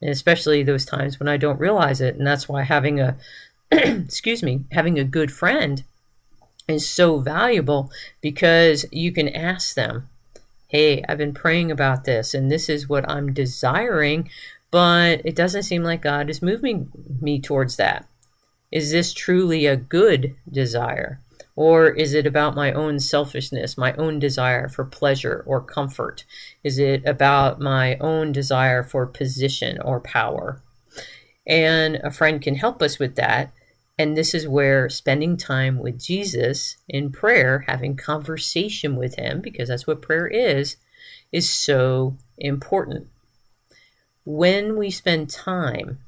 and 0.00 0.10
especially 0.10 0.62
those 0.62 0.84
times 0.84 1.18
when 1.18 1.28
I 1.28 1.36
don't 1.36 1.60
realize 1.60 2.00
it. 2.00 2.16
And 2.16 2.26
that's 2.26 2.48
why 2.48 2.62
having 2.62 3.00
a, 3.00 3.16
excuse 3.70 4.42
me, 4.42 4.64
having 4.72 4.98
a 4.98 5.04
good 5.04 5.32
friend 5.32 5.82
is 6.68 6.88
so 6.88 7.20
valuable 7.20 7.90
because 8.20 8.86
you 8.90 9.12
can 9.12 9.28
ask 9.28 9.74
them, 9.74 10.08
Hey, 10.68 11.04
I've 11.08 11.18
been 11.18 11.32
praying 11.32 11.70
about 11.70 12.04
this, 12.04 12.34
and 12.34 12.50
this 12.50 12.68
is 12.68 12.88
what 12.88 13.08
I'm 13.08 13.32
desiring 13.32 14.28
but 14.76 15.22
it 15.24 15.34
doesn't 15.34 15.62
seem 15.62 15.82
like 15.82 16.02
God 16.02 16.28
is 16.28 16.42
moving 16.42 16.90
me 17.22 17.40
towards 17.40 17.76
that. 17.76 18.06
Is 18.70 18.90
this 18.92 19.14
truly 19.14 19.64
a 19.64 19.74
good 19.74 20.36
desire? 20.52 21.18
Or 21.54 21.88
is 21.88 22.12
it 22.12 22.26
about 22.26 22.54
my 22.54 22.72
own 22.72 23.00
selfishness, 23.00 23.78
my 23.78 23.94
own 23.94 24.18
desire 24.18 24.68
for 24.68 24.84
pleasure 24.84 25.42
or 25.46 25.62
comfort? 25.62 26.26
Is 26.62 26.78
it 26.78 27.02
about 27.06 27.58
my 27.58 27.96
own 28.02 28.32
desire 28.32 28.82
for 28.82 29.06
position 29.06 29.80
or 29.80 29.98
power? 29.98 30.60
And 31.46 31.94
a 32.04 32.10
friend 32.10 32.42
can 32.42 32.56
help 32.56 32.82
us 32.82 32.98
with 32.98 33.16
that. 33.16 33.54
And 33.98 34.14
this 34.14 34.34
is 34.34 34.46
where 34.46 34.90
spending 34.90 35.38
time 35.38 35.78
with 35.78 35.98
Jesus 35.98 36.76
in 36.86 37.12
prayer, 37.12 37.64
having 37.66 37.96
conversation 37.96 38.96
with 38.96 39.14
Him, 39.14 39.40
because 39.40 39.70
that's 39.70 39.86
what 39.86 40.02
prayer 40.02 40.26
is, 40.26 40.76
is 41.32 41.48
so 41.48 42.18
important 42.36 43.08
when 44.26 44.76
we 44.76 44.90
spend 44.90 45.30
time 45.30 45.98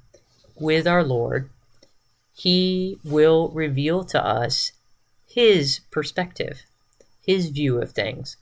with 0.57 0.87
our 0.87 1.05
Lord, 1.05 1.49
He 2.35 2.99
will 3.05 3.49
reveal 3.51 4.05
to 4.05 4.23
us 4.23 4.73
His 5.27 5.81
perspective, 5.91 6.63
His 7.25 7.49
view 7.49 7.81
of 7.81 7.93
things. 7.93 8.37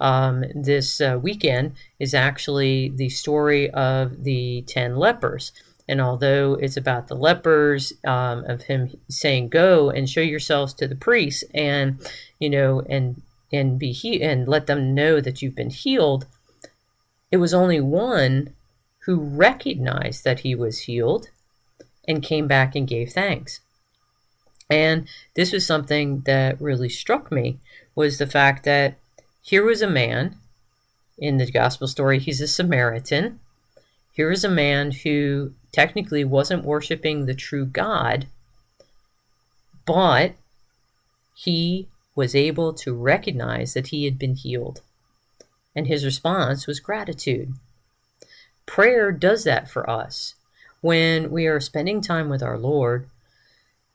Um, 0.00 0.44
this 0.54 1.00
uh, 1.00 1.18
weekend 1.22 1.74
is 1.98 2.12
actually 2.12 2.88
the 2.88 3.08
story 3.10 3.70
of 3.70 4.24
the 4.24 4.64
10 4.66 4.96
lepers. 4.96 5.52
And 5.86 6.00
although 6.00 6.54
it's 6.54 6.76
about 6.76 7.08
the 7.08 7.14
lepers, 7.16 7.92
um, 8.04 8.44
of 8.44 8.62
him 8.62 8.96
saying, 9.08 9.48
"Go 9.48 9.90
and 9.90 10.08
show 10.08 10.20
yourselves 10.20 10.72
to 10.74 10.86
the 10.86 10.94
priests," 10.94 11.42
and 11.52 11.98
you 12.38 12.48
know, 12.48 12.80
and 12.88 13.20
and 13.52 13.76
be 13.76 13.90
he- 13.90 14.22
and 14.22 14.46
let 14.46 14.68
them 14.68 14.94
know 14.94 15.20
that 15.20 15.42
you've 15.42 15.56
been 15.56 15.70
healed, 15.70 16.26
it 17.32 17.38
was 17.38 17.52
only 17.52 17.80
one 17.80 18.54
who 19.04 19.20
recognized 19.20 20.24
that 20.24 20.40
he 20.40 20.54
was 20.54 20.80
healed 20.80 21.28
and 22.06 22.22
came 22.22 22.46
back 22.46 22.74
and 22.74 22.88
gave 22.88 23.12
thanks. 23.12 23.60
And 24.70 25.08
this 25.34 25.52
was 25.52 25.66
something 25.66 26.20
that 26.26 26.60
really 26.60 26.88
struck 26.88 27.32
me 27.32 27.58
was 27.94 28.18
the 28.18 28.26
fact 28.26 28.64
that 28.64 28.98
here 29.42 29.64
was 29.64 29.82
a 29.82 29.90
man 29.90 30.36
in 31.18 31.36
the 31.36 31.50
gospel 31.50 31.86
story, 31.88 32.18
he's 32.18 32.40
a 32.40 32.48
Samaritan. 32.48 33.40
Here 34.12 34.30
is 34.30 34.44
a 34.44 34.48
man 34.48 34.90
who 34.90 35.52
technically 35.72 36.24
wasn't 36.24 36.64
worshiping 36.64 37.26
the 37.26 37.34
true 37.34 37.66
God, 37.66 38.26
but 39.86 40.34
he 41.34 41.88
was 42.14 42.34
able 42.34 42.72
to 42.74 42.94
recognize 42.94 43.74
that 43.74 43.88
he 43.88 44.04
had 44.04 44.18
been 44.18 44.34
healed. 44.34 44.82
And 45.74 45.86
his 45.86 46.04
response 46.04 46.66
was 46.66 46.80
gratitude. 46.80 47.54
Prayer 48.66 49.12
does 49.12 49.44
that 49.44 49.70
for 49.70 49.88
us. 49.88 50.34
When 50.80 51.30
we 51.30 51.46
are 51.46 51.60
spending 51.60 52.00
time 52.00 52.28
with 52.28 52.42
our 52.42 52.58
Lord, 52.58 53.08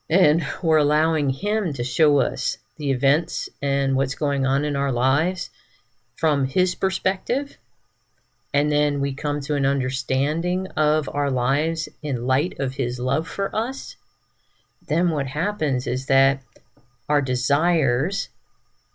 And 0.09 0.45
we're 0.61 0.77
allowing 0.77 1.31
Him 1.31 1.73
to 1.73 1.83
show 1.83 2.19
us 2.19 2.57
the 2.77 2.91
events 2.91 3.49
and 3.61 3.95
what's 3.95 4.15
going 4.15 4.45
on 4.45 4.65
in 4.65 4.75
our 4.75 4.91
lives 4.91 5.49
from 6.15 6.45
His 6.45 6.75
perspective. 6.75 7.57
And 8.53 8.71
then 8.71 9.01
we 9.01 9.13
come 9.13 9.41
to 9.41 9.55
an 9.55 9.65
understanding 9.65 10.67
of 10.77 11.09
our 11.11 11.31
lives 11.31 11.89
in 12.01 12.27
light 12.27 12.57
of 12.59 12.75
His 12.75 12.99
love 12.99 13.27
for 13.27 13.53
us. 13.55 13.95
Then 14.87 15.09
what 15.09 15.27
happens 15.27 15.87
is 15.87 16.05
that 16.05 16.43
our 17.09 17.21
desires 17.21 18.29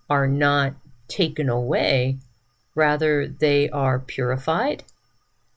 are 0.08 0.26
not 0.26 0.74
taken 1.08 1.48
away, 1.48 2.18
rather, 2.74 3.26
they 3.26 3.68
are 3.70 3.98
purified 3.98 4.84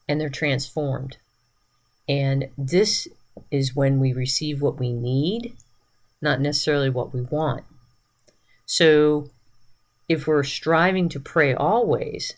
and 0.08 0.20
they're 0.20 0.30
transformed. 0.30 1.18
And 2.08 2.50
this 2.58 3.08
is 3.52 3.76
when 3.76 4.00
we 4.00 4.14
receive 4.14 4.62
what 4.62 4.80
we 4.80 4.92
need, 4.92 5.56
not 6.22 6.42
necessarily 6.42 6.90
what 6.90 7.14
we 7.14 7.22
want. 7.22 7.64
So 8.66 9.30
if 10.10 10.28
we're 10.28 10.44
striving 10.44 11.10
to 11.10 11.20
pray 11.20 11.54
always, 11.54 12.36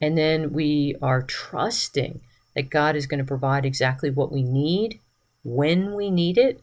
and 0.00 0.16
then 0.16 0.52
we 0.52 0.96
are 1.02 1.22
trusting 1.22 2.20
that 2.54 2.70
God 2.70 2.96
is 2.96 3.06
going 3.06 3.18
to 3.18 3.24
provide 3.24 3.64
exactly 3.64 4.10
what 4.10 4.32
we 4.32 4.42
need 4.42 5.00
when 5.42 5.94
we 5.94 6.10
need 6.10 6.38
it, 6.38 6.60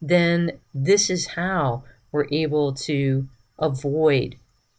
then 0.00 0.58
this 0.74 1.10
is 1.10 1.28
how 1.28 1.84
we're 2.12 2.28
able 2.30 2.72
to 2.72 3.28
avoid 3.58 4.36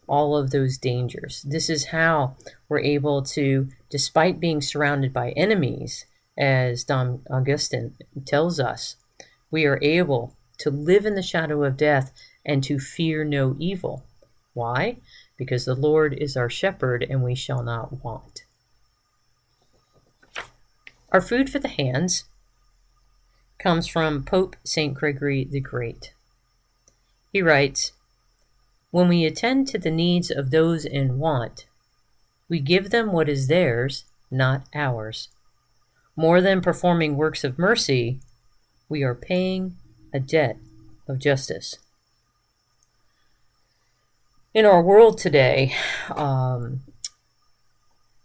all 0.10 0.36
of 0.36 0.52
those 0.52 0.78
dangers. 0.78 1.44
This 1.48 1.70
is 1.70 1.86
how 1.86 2.36
we're 2.68 2.80
able 2.80 3.22
to, 3.22 3.70
despite 3.90 4.40
being 4.40 4.62
surrounded 4.62 5.14
by 5.14 5.32
enemies, 5.32 6.06
as 6.38 6.84
Dom 6.84 7.22
Augustine 7.30 7.96
tells 8.26 8.60
us, 8.60 8.96
we 9.52 9.66
are 9.66 9.80
able 9.82 10.36
to 10.60 10.70
live 10.70 11.06
in 11.06 11.16
the 11.16 11.22
shadow 11.22 11.64
of 11.64 11.78
death 11.78 12.12
and 12.46 12.64
to 12.64 12.80
fear 12.80 13.24
no 13.24 13.56
evil. 13.60 14.06
Why? 14.54 14.98
Because 15.38 15.66
the 15.66 15.76
Lord 15.76 16.14
is 16.14 16.36
our 16.36 16.50
shepherd 16.50 17.06
and 17.10 17.24
we 17.24 17.36
shall 17.36 17.64
not 17.64 18.04
want. 18.04 18.44
Our 21.12 21.22
food 21.22 21.50
for 21.50 21.60
the 21.60 21.70
hands 21.70 22.26
comes 23.58 23.88
from 23.88 24.24
Pope 24.24 24.56
St. 24.64 24.94
Gregory 24.94 25.44
the 25.44 25.60
Great. 25.60 26.14
He 27.34 27.42
writes 27.42 27.92
When 28.92 29.08
we 29.08 29.26
attend 29.26 29.68
to 29.68 29.78
the 29.78 29.92
needs 29.92 30.32
of 30.32 30.50
those 30.50 30.84
in 30.84 31.20
want, 31.20 31.68
we 32.48 32.60
give 32.60 32.90
them 32.90 33.12
what 33.12 33.30
is 33.30 33.48
theirs, 33.48 34.06
not 34.32 34.64
ours. 34.74 35.30
More 36.16 36.42
than 36.42 36.62
performing 36.62 37.16
works 37.16 37.44
of 37.44 37.60
mercy, 37.60 38.20
we 38.90 39.04
are 39.04 39.14
paying 39.14 39.76
a 40.12 40.20
debt 40.20 40.58
of 41.08 41.20
justice. 41.20 41.78
In 44.56 44.66
our 44.66 44.82
world 44.82 45.20
today, 45.20 45.76
um, 46.16 46.82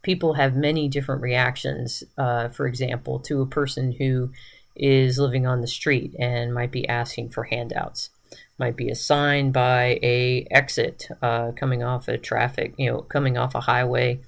people 0.02 0.34
have 0.34 0.56
many 0.56 0.88
different 0.88 1.20
reactions. 1.20 2.02
Uh, 2.16 2.48
for 2.48 2.66
example, 2.66 3.18
to 3.20 3.42
a 3.42 3.46
person 3.46 3.92
who 3.92 4.30
is 4.74 5.18
living 5.18 5.46
on 5.46 5.60
the 5.60 5.66
street 5.66 6.14
and 6.18 6.54
might 6.54 6.72
be 6.72 6.88
asking 6.88 7.28
for 7.28 7.44
handouts 7.44 8.08
might 8.58 8.76
be 8.76 8.88
a 8.88 8.94
sign 8.94 9.50
by 9.52 9.98
a 10.02 10.46
exit 10.50 11.08
uh, 11.22 11.52
coming 11.52 11.82
off 11.82 12.08
a 12.08 12.18
traffic 12.18 12.74
you 12.76 12.90
know 12.90 13.02
coming 13.02 13.36
off 13.36 13.54
a 13.54 13.60
highway 13.60 14.18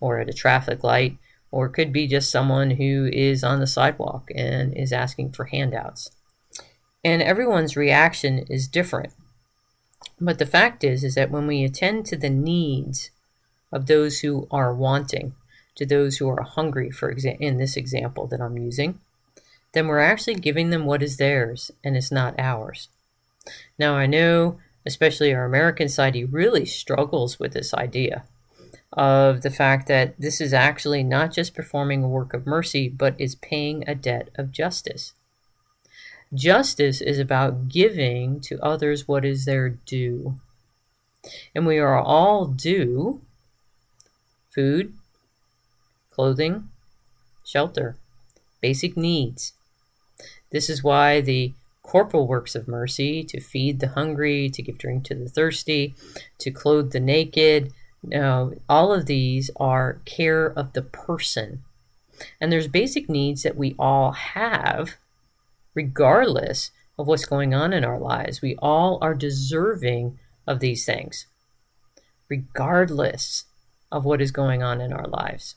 or 0.00 0.18
at 0.18 0.28
a 0.28 0.32
traffic 0.32 0.82
light 0.84 1.16
or 1.50 1.66
it 1.66 1.72
could 1.72 1.92
be 1.92 2.06
just 2.06 2.30
someone 2.30 2.72
who 2.72 3.08
is 3.12 3.42
on 3.44 3.60
the 3.60 3.66
sidewalk 3.66 4.28
and 4.34 4.76
is 4.76 4.92
asking 4.92 5.30
for 5.30 5.46
handouts 5.46 6.10
and 7.04 7.22
everyone's 7.22 7.76
reaction 7.76 8.38
is 8.50 8.68
different 8.68 9.12
but 10.20 10.38
the 10.38 10.46
fact 10.46 10.84
is 10.84 11.04
is 11.04 11.14
that 11.14 11.30
when 11.30 11.46
we 11.46 11.64
attend 11.64 12.06
to 12.06 12.16
the 12.16 12.30
needs 12.30 13.10
of 13.72 13.86
those 13.86 14.20
who 14.20 14.46
are 14.50 14.74
wanting 14.74 15.34
to 15.74 15.84
those 15.84 16.18
who 16.18 16.28
are 16.28 16.42
hungry 16.42 16.90
for 16.90 17.10
example 17.10 17.46
in 17.46 17.58
this 17.58 17.76
example 17.76 18.26
that 18.26 18.40
i'm 18.40 18.58
using 18.58 18.98
then 19.76 19.88
we're 19.88 20.00
actually 20.00 20.36
giving 20.36 20.70
them 20.70 20.86
what 20.86 21.02
is 21.02 21.18
theirs 21.18 21.70
and 21.84 21.98
it's 21.98 22.10
not 22.10 22.34
ours. 22.38 22.88
Now, 23.78 23.94
I 23.94 24.06
know, 24.06 24.58
especially 24.84 25.34
our 25.34 25.44
American 25.44 25.88
society, 25.88 26.24
really 26.24 26.64
struggles 26.64 27.38
with 27.38 27.52
this 27.52 27.74
idea 27.74 28.24
of 28.92 29.42
the 29.42 29.50
fact 29.50 29.88
that 29.88 30.18
this 30.18 30.40
is 30.40 30.54
actually 30.54 31.02
not 31.02 31.32
just 31.32 31.54
performing 31.54 32.02
a 32.02 32.08
work 32.08 32.32
of 32.32 32.46
mercy, 32.46 32.88
but 32.88 33.20
is 33.20 33.34
paying 33.34 33.84
a 33.86 33.94
debt 33.94 34.30
of 34.36 34.52
justice. 34.52 35.12
Justice 36.32 37.00
is 37.00 37.18
about 37.18 37.68
giving 37.68 38.40
to 38.40 38.60
others 38.62 39.06
what 39.06 39.24
is 39.24 39.44
their 39.44 39.70
due. 39.70 40.40
And 41.54 41.66
we 41.66 41.78
are 41.78 41.98
all 41.98 42.46
due 42.46 43.20
food, 44.50 44.94
clothing, 46.10 46.68
shelter, 47.44 47.96
basic 48.60 48.96
needs. 48.96 49.52
This 50.50 50.70
is 50.70 50.82
why 50.82 51.20
the 51.20 51.52
corporal 51.86 52.26
works 52.26 52.56
of 52.56 52.66
mercy 52.66 53.22
to 53.22 53.40
feed 53.40 53.78
the 53.78 53.88
hungry, 53.88 54.50
to 54.50 54.60
give 54.60 54.76
drink 54.76 55.04
to 55.04 55.14
the 55.14 55.28
thirsty, 55.28 55.94
to 56.38 56.50
clothe 56.50 56.90
the 56.90 57.00
naked. 57.00 57.72
Now, 58.02 58.52
all 58.68 58.92
of 58.92 59.06
these 59.06 59.50
are 59.56 60.00
care 60.04 60.46
of 60.46 60.72
the 60.72 60.82
person. 60.82 61.62
And 62.40 62.50
there's 62.50 62.68
basic 62.68 63.08
needs 63.08 63.44
that 63.44 63.56
we 63.56 63.76
all 63.78 64.12
have, 64.12 64.96
regardless 65.74 66.72
of 66.98 67.06
what's 67.06 67.24
going 67.24 67.54
on 67.54 67.72
in 67.72 67.84
our 67.84 67.98
lives. 67.98 68.42
We 68.42 68.56
all 68.56 68.98
are 69.00 69.14
deserving 69.14 70.18
of 70.46 70.60
these 70.60 70.84
things, 70.84 71.26
regardless 72.28 73.44
of 73.92 74.04
what 74.04 74.20
is 74.20 74.32
going 74.32 74.62
on 74.62 74.80
in 74.80 74.92
our 74.92 75.06
lives. 75.06 75.54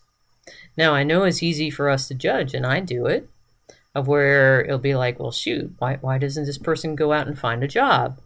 Now, 0.78 0.94
I 0.94 1.04
know 1.04 1.24
it's 1.24 1.42
easy 1.42 1.70
for 1.70 1.90
us 1.90 2.08
to 2.08 2.14
judge, 2.14 2.54
and 2.54 2.66
I 2.66 2.82
do 2.82 3.08
it 3.08 3.30
of 4.00 4.08
where 4.08 4.62
it'll 4.62 4.80
be 4.80 4.96
like, 4.96 5.20
well, 5.20 5.32
shoot, 5.32 5.74
why, 5.78 5.98
why 6.02 6.18
doesn't 6.18 6.46
this 6.46 6.58
person 6.58 6.96
go 6.96 7.12
out 7.12 7.28
and 7.28 7.38
find 7.38 7.64
a 7.64 7.68
job? 7.68 8.20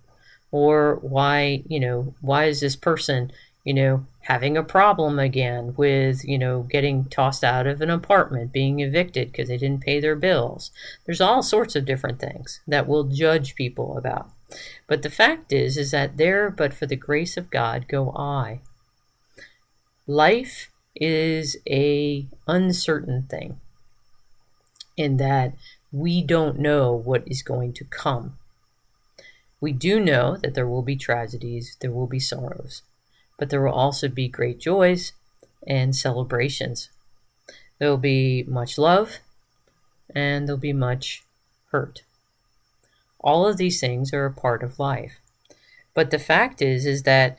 Or 0.52 1.00
why, 1.02 1.64
you 1.68 1.80
know, 1.80 2.14
why 2.22 2.46
is 2.46 2.60
this 2.60 2.76
person, 2.76 3.32
you 3.64 3.74
know, 3.74 4.06
having 4.22 4.56
a 4.56 4.64
problem 4.64 5.18
again 5.18 5.74
with, 5.76 6.24
you 6.24 6.38
know, 6.38 6.62
getting 6.70 7.06
tossed 7.06 7.44
out 7.44 7.66
of 7.66 7.82
an 7.82 7.90
apartment, 7.90 8.54
being 8.54 8.80
evicted 8.80 9.32
because 9.32 9.50
they 9.50 9.58
didn't 9.58 9.84
pay 9.84 10.00
their 10.00 10.16
bills? 10.16 10.70
There's 11.06 11.22
all 11.22 11.42
sorts 11.42 11.76
of 11.76 11.86
different 11.86 12.20
things 12.20 12.62
that 12.68 12.88
we'll 12.88 13.06
judge 13.06 13.56
people 13.56 13.98
about. 13.98 14.30
But 14.88 15.02
the 15.02 15.10
fact 15.10 15.52
is, 15.52 15.76
is 15.76 15.90
that 15.90 16.18
there, 16.18 16.52
but 16.52 16.74
for 16.74 16.86
the 16.86 16.96
grace 16.96 17.36
of 17.36 17.50
God, 17.50 17.88
go 17.88 18.12
I. 18.16 18.60
Life 20.06 20.70
is 20.96 21.58
a 21.68 22.28
uncertain 22.48 23.24
thing 23.24 23.60
in 24.98 25.18
that 25.18 25.54
we 25.92 26.22
don't 26.22 26.60
know 26.60 26.92
what 26.92 27.24
is 27.28 27.42
going 27.42 27.74
to 27.74 27.86
come. 27.86 28.38
We 29.62 29.72
do 29.72 30.00
know 30.00 30.38
that 30.38 30.56
there 30.56 30.68
will 30.68 30.82
be 30.82 30.96
tragedies, 30.96 31.78
there 31.80 31.92
will 31.92 32.08
be 32.08 32.20
sorrows, 32.20 32.82
but 33.38 33.50
there 33.50 33.62
will 33.62 33.74
also 33.74 34.10
be 34.10 34.28
great 34.28 34.60
joys 34.60 35.14
and 35.66 35.96
celebrations. 35.96 36.90
There 37.80 37.90
will 37.90 37.98
be 37.98 38.44
much 38.44 38.78
love 38.78 39.20
and 40.14 40.48
there'll 40.48 40.60
be 40.60 40.74
much 40.74 41.24
hurt. 41.72 42.04
All 43.20 43.48
of 43.48 43.58
these 43.58 43.80
things 43.80 44.14
are 44.14 44.26
a 44.26 44.34
part 44.34 44.64
of 44.64 44.80
life. 44.80 45.20
But 45.94 46.12
the 46.12 46.20
fact 46.20 46.62
is 46.62 46.86
is 46.86 47.04
that 47.04 47.38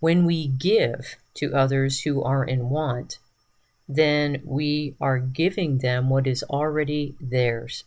when 0.00 0.24
we 0.24 0.48
give 0.48 1.16
to 1.34 1.54
others 1.54 2.02
who 2.02 2.22
are 2.22 2.44
in 2.44 2.68
want, 2.70 3.18
then 3.96 4.40
we 4.44 4.94
are 5.00 5.18
giving 5.18 5.78
them 5.78 6.08
what 6.08 6.26
is 6.26 6.44
already 6.44 7.16
theirs. 7.20 7.84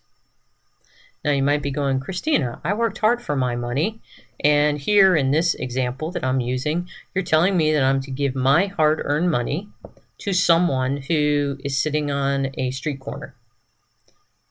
Now, 1.23 1.31
you 1.31 1.41
might 1.41 1.61
be 1.61 1.71
going, 1.71 2.01
Christina, 2.01 2.59
I 2.65 2.73
worked 2.73 2.97
hard 2.97 3.21
for 3.21 3.35
my 3.35 3.55
money. 3.55 4.01
And 4.43 4.77
here 4.77 5.15
in 5.15 5.31
this 5.31 5.55
example 5.55 6.11
that 6.11 6.25
I'm 6.25 6.41
using, 6.41 6.89
you're 7.15 7.23
telling 7.23 7.55
me 7.55 7.71
that 7.71 7.83
I'm 7.83 8.01
to 8.01 8.11
give 8.11 8.35
my 8.35 8.65
hard 8.65 9.01
earned 9.05 9.31
money 9.31 9.69
to 10.17 10.33
someone 10.33 10.97
who 10.97 11.57
is 11.63 11.81
sitting 11.81 12.11
on 12.11 12.49
a 12.55 12.71
street 12.71 12.99
corner. 12.99 13.33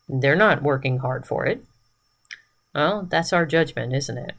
They're 0.08 0.34
not 0.34 0.62
working 0.62 0.98
hard 0.98 1.26
for 1.26 1.44
it. 1.44 1.62
Well, 2.74 3.06
that's 3.10 3.34
our 3.34 3.44
judgment, 3.44 3.92
isn't 3.92 4.16
it? 4.16 4.32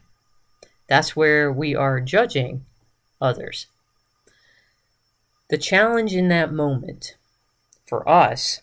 That's 0.88 1.14
where 1.14 1.52
we 1.52 1.76
are 1.76 2.00
judging 2.00 2.64
others. 3.20 3.66
The 5.50 5.58
challenge 5.58 6.14
in 6.14 6.28
that 6.28 6.52
moment 6.52 7.16
for 7.84 8.08
us 8.08 8.60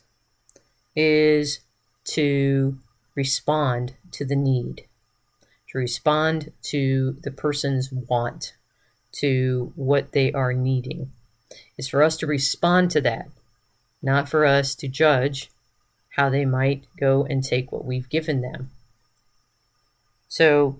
is 0.95 1.59
to 2.05 2.77
respond 3.15 3.93
to 4.11 4.25
the 4.25 4.35
need, 4.35 4.85
to 5.69 5.77
respond 5.77 6.51
to 6.63 7.17
the 7.21 7.31
person's 7.31 7.91
want, 7.91 8.53
to 9.13 9.71
what 9.75 10.11
they 10.11 10.31
are 10.33 10.53
needing. 10.53 11.11
Is 11.77 11.87
for 11.87 12.01
us 12.01 12.17
to 12.17 12.27
respond 12.27 12.91
to 12.91 13.01
that, 13.01 13.29
not 14.01 14.29
for 14.29 14.45
us 14.45 14.73
to 14.75 14.87
judge 14.87 15.49
how 16.15 16.29
they 16.29 16.45
might 16.45 16.85
go 16.97 17.23
and 17.23 17.43
take 17.43 17.71
what 17.71 17.85
we've 17.85 18.09
given 18.09 18.41
them. 18.41 18.71
So 20.27 20.79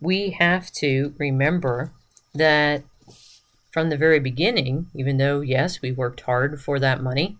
we 0.00 0.30
have 0.30 0.70
to 0.72 1.14
remember 1.18 1.92
that 2.34 2.82
from 3.78 3.90
the 3.90 3.96
very 3.96 4.18
beginning, 4.18 4.88
even 4.92 5.18
though, 5.18 5.40
yes, 5.40 5.80
we 5.80 5.92
worked 5.92 6.22
hard 6.22 6.60
for 6.60 6.80
that 6.80 7.00
money, 7.00 7.36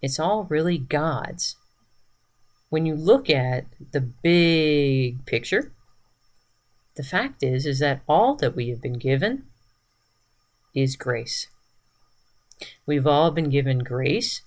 it's 0.00 0.20
all 0.20 0.44
really 0.44 0.78
God's. 0.78 1.56
When 2.70 2.86
you 2.86 2.94
look 2.94 3.28
at 3.28 3.64
the 3.90 4.00
big 4.00 5.26
picture, 5.26 5.72
the 6.94 7.02
fact 7.02 7.42
is 7.42 7.66
is 7.66 7.80
that 7.80 8.02
all 8.08 8.36
that 8.36 8.54
we 8.54 8.68
have 8.68 8.80
been 8.80 9.00
given 9.00 9.46
is 10.72 10.94
grace. 10.94 11.48
We've 12.86 13.08
all 13.08 13.32
been 13.32 13.50
given 13.50 13.80
grace 13.80 14.42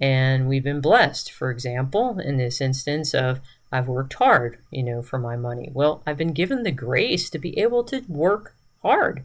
and 0.00 0.48
we've 0.48 0.62
been 0.62 0.80
blessed. 0.80 1.32
For 1.32 1.50
example, 1.50 2.20
in 2.20 2.36
this 2.36 2.60
instance 2.60 3.14
of 3.14 3.40
I've 3.72 3.88
worked 3.88 4.14
hard, 4.14 4.58
you 4.70 4.84
know, 4.84 5.02
for 5.02 5.18
my 5.18 5.34
money. 5.34 5.72
Well, 5.74 6.04
I've 6.06 6.18
been 6.18 6.34
given 6.34 6.62
the 6.62 6.70
grace 6.70 7.28
to 7.30 7.38
be 7.40 7.58
able 7.58 7.82
to 7.82 8.04
work 8.06 8.54
hard. 8.80 9.24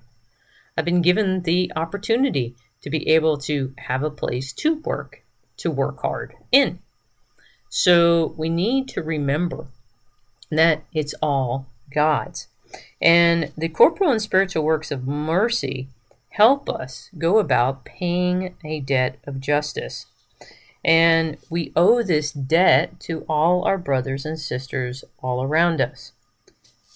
I've 0.79 0.85
been 0.85 1.01
given 1.01 1.41
the 1.41 1.73
opportunity 1.75 2.55
to 2.83 2.89
be 2.89 3.05
able 3.09 3.37
to 3.39 3.73
have 3.79 4.01
a 4.01 4.09
place 4.09 4.53
to 4.53 4.75
work, 4.75 5.25
to 5.57 5.69
work 5.69 5.99
hard 6.03 6.35
in. 6.53 6.79
So 7.67 8.33
we 8.37 8.47
need 8.47 8.87
to 8.89 9.03
remember 9.03 9.67
that 10.49 10.85
it's 10.93 11.13
all 11.21 11.67
God's. 11.93 12.47
And 13.01 13.51
the 13.57 13.67
corporal 13.67 14.09
and 14.09 14.21
spiritual 14.21 14.63
works 14.63 14.89
of 14.89 15.05
mercy 15.05 15.89
help 16.29 16.69
us 16.69 17.09
go 17.17 17.39
about 17.39 17.83
paying 17.83 18.55
a 18.63 18.79
debt 18.79 19.19
of 19.27 19.41
justice. 19.41 20.05
And 20.85 21.35
we 21.49 21.73
owe 21.75 22.03
this 22.03 22.31
debt 22.31 23.01
to 23.01 23.25
all 23.27 23.65
our 23.65 23.77
brothers 23.77 24.25
and 24.25 24.39
sisters 24.39 25.03
all 25.21 25.43
around 25.43 25.81
us. 25.81 26.13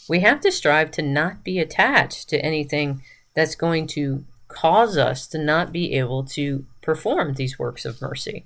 We 0.07 0.21
have 0.21 0.39
to 0.39 0.53
strive 0.53 0.89
to 0.91 1.01
not 1.01 1.43
be 1.43 1.59
attached 1.59 2.29
to 2.29 2.39
anything 2.39 3.01
that's 3.35 3.55
going 3.55 3.87
to 3.87 4.25
cause 4.47 4.97
us 4.97 5.27
to 5.27 5.37
not 5.37 5.71
be 5.71 5.93
able 5.93 6.23
to 6.23 6.65
perform 6.81 7.33
these 7.33 7.57
works 7.57 7.85
of 7.85 8.01
mercy. 8.01 8.45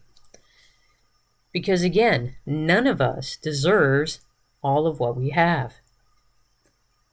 Because 1.52 1.84
again, 1.84 2.36
none 2.46 2.88
of 2.88 3.02
us 3.02 3.36
deserves 3.36 4.22
all 4.64 4.88
of 4.88 5.00
what 5.00 5.18
we 5.18 5.30
have. 5.30 5.76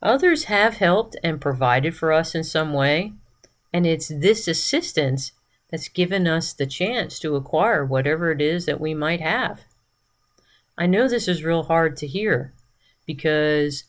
Others 0.02 0.44
have 0.44 0.76
helped 0.76 1.16
and 1.24 1.40
provided 1.40 1.96
for 1.96 2.12
us 2.12 2.34
in 2.34 2.44
some 2.44 2.72
way, 2.72 3.14
and 3.72 3.86
it's 3.86 4.08
this 4.08 4.46
assistance 4.46 5.32
that's 5.70 5.88
given 5.88 6.26
us 6.26 6.52
the 6.52 6.66
chance 6.66 7.18
to 7.18 7.36
acquire 7.36 7.84
whatever 7.84 8.30
it 8.30 8.40
is 8.40 8.66
that 8.66 8.80
we 8.80 8.92
might 8.94 9.20
have. 9.20 9.62
I 10.76 10.86
know 10.86 11.08
this 11.08 11.26
is 11.26 11.42
real 11.42 11.64
hard 11.64 11.96
to 11.98 12.06
hear 12.06 12.52
because 13.06 13.84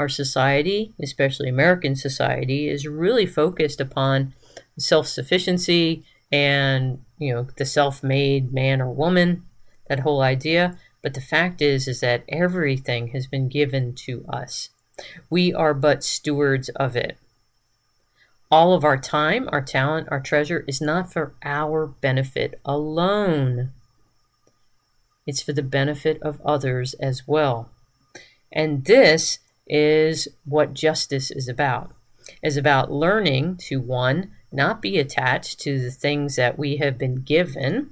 our 0.00 0.08
society, 0.08 0.92
especially 1.00 1.48
American 1.48 1.94
society, 1.94 2.68
is 2.68 2.86
really 2.86 3.26
focused 3.26 3.80
upon 3.80 4.34
self 4.76 5.06
sufficiency 5.06 6.02
and 6.32 7.04
you 7.18 7.32
know 7.34 7.46
the 7.56 7.66
self-made 7.66 8.52
man 8.52 8.80
or 8.80 8.90
woman 8.90 9.44
that 9.88 10.00
whole 10.00 10.22
idea 10.22 10.78
but 11.02 11.12
the 11.12 11.20
fact 11.20 11.60
is 11.60 11.88
is 11.88 12.00
that 12.00 12.22
everything 12.28 13.08
has 13.08 13.26
been 13.26 13.48
given 13.48 13.92
to 13.92 14.24
us 14.28 14.70
we 15.28 15.52
are 15.52 15.74
but 15.74 16.04
stewards 16.04 16.68
of 16.70 16.96
it. 16.96 17.16
All 18.50 18.74
of 18.74 18.84
our 18.84 18.98
time, 18.98 19.48
our 19.52 19.62
talent, 19.62 20.08
our 20.10 20.20
treasure 20.20 20.64
is 20.66 20.80
not 20.80 21.12
for 21.12 21.34
our 21.42 21.86
benefit 21.86 22.60
alone. 22.64 23.70
It's 25.26 25.42
for 25.42 25.52
the 25.52 25.62
benefit 25.62 26.20
of 26.22 26.40
others 26.44 26.94
as 26.94 27.28
well. 27.28 27.70
And 28.52 28.84
this 28.84 29.38
is 29.70 30.26
what 30.44 30.74
justice 30.74 31.30
is 31.30 31.48
about. 31.48 31.92
Is 32.42 32.56
about 32.56 32.92
learning 32.92 33.56
to 33.68 33.80
one, 33.80 34.32
not 34.52 34.82
be 34.82 34.98
attached 34.98 35.60
to 35.60 35.78
the 35.78 35.90
things 35.90 36.36
that 36.36 36.58
we 36.58 36.76
have 36.76 36.98
been 36.98 37.22
given, 37.22 37.90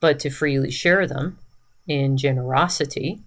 but 0.00 0.20
to 0.20 0.30
freely 0.30 0.70
share 0.70 1.06
them 1.06 1.38
in 1.86 2.16
generosity 2.16 3.20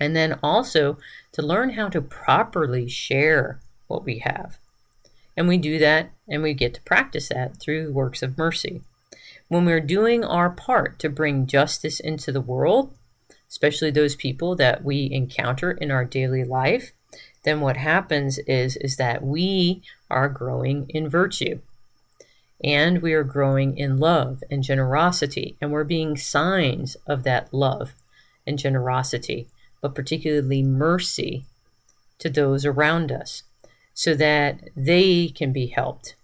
and 0.00 0.16
then 0.16 0.38
also 0.42 0.98
to 1.32 1.42
learn 1.42 1.70
how 1.70 1.88
to 1.88 2.00
properly 2.00 2.88
share 2.88 3.60
what 3.86 4.04
we 4.04 4.18
have. 4.18 4.58
And 5.36 5.46
we 5.46 5.58
do 5.58 5.78
that 5.78 6.10
and 6.28 6.42
we 6.42 6.54
get 6.54 6.74
to 6.74 6.82
practice 6.82 7.28
that 7.28 7.58
through 7.58 7.92
works 7.92 8.22
of 8.22 8.38
mercy. 8.38 8.82
When 9.48 9.64
we're 9.64 9.80
doing 9.80 10.24
our 10.24 10.50
part 10.50 10.98
to 11.00 11.08
bring 11.08 11.46
justice 11.46 12.00
into 12.00 12.32
the 12.32 12.40
world, 12.40 12.92
especially 13.52 13.92
those 13.92 14.16
people 14.16 14.56
that 14.56 14.82
we 14.82 15.08
encounter 15.12 15.70
in 15.70 15.92
our 15.92 16.04
daily 16.04 16.42
life, 16.42 16.92
then 17.44 17.60
what 17.60 17.76
happens 17.76 18.38
is 18.38 18.76
is 18.78 18.96
that 18.96 19.22
we 19.22 19.82
are 20.10 20.28
growing 20.28 20.88
in 20.88 21.08
virtue. 21.08 21.60
And 22.64 23.02
we 23.02 23.12
are 23.12 23.24
growing 23.24 23.76
in 23.76 23.98
love 23.98 24.42
and 24.50 24.62
generosity, 24.62 25.56
and 25.60 25.70
we're 25.70 25.84
being 25.84 26.16
signs 26.16 26.96
of 27.06 27.24
that 27.24 27.52
love 27.52 27.92
and 28.46 28.58
generosity 28.58 29.48
but 29.82 29.94
particularly 29.94 30.62
mercy 30.62 31.44
to 32.18 32.30
those 32.30 32.64
around 32.64 33.12
us 33.12 33.42
so 33.92 34.14
that 34.14 34.70
they 34.74 35.28
can 35.28 35.52
be 35.52 35.66
helped, 35.66 36.14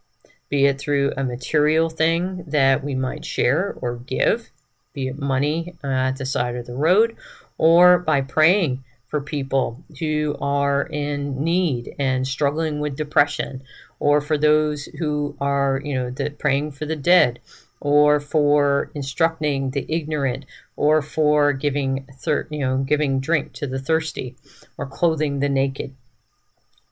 be 0.49 0.64
it 0.64 0.79
through 0.79 1.12
a 1.17 1.25
material 1.25 1.91
thing 1.91 2.45
that 2.47 2.83
we 2.83 2.95
might 2.95 3.25
share 3.25 3.77
or 3.83 3.97
give, 3.97 4.51
be 4.92 5.09
it 5.09 5.18
money 5.18 5.74
uh, 5.85 5.87
at 5.87 6.16
the 6.16 6.27
side 6.27 6.57
of 6.57 6.66
the 6.66 6.74
road, 6.74 7.16
or 7.57 7.98
by 7.98 8.20
praying 8.20 8.85
for 9.07 9.20
people 9.20 9.83
who 9.98 10.37
are 10.40 10.83
in 10.83 11.42
need 11.42 11.94
and 11.98 12.27
struggling 12.27 12.79
with 12.79 12.96
depression, 12.96 13.62
or 13.98 14.20
for 14.20 14.37
those 14.37 14.87
who 14.98 15.37
are, 15.40 15.81
you 15.85 15.94
know, 15.94 16.11
the, 16.11 16.31
praying 16.31 16.70
for 16.70 16.85
the 16.85 16.96
dead, 16.96 17.40
or 17.81 18.20
for 18.20 18.90
instructing 18.94 19.70
the 19.70 19.87
ignorant, 19.88 20.44
or 20.77 21.01
for 21.03 21.53
giving 21.53 22.07
thir- 22.18 22.46
you 22.51 22.61
know 22.61 22.79
giving 22.79 23.18
drink 23.18 23.53
to 23.53 23.66
the 23.66 23.79
thirsty 23.79 24.37
or 24.77 24.87
clothing 24.87 25.40
the 25.40 25.48
naked. 25.48 25.94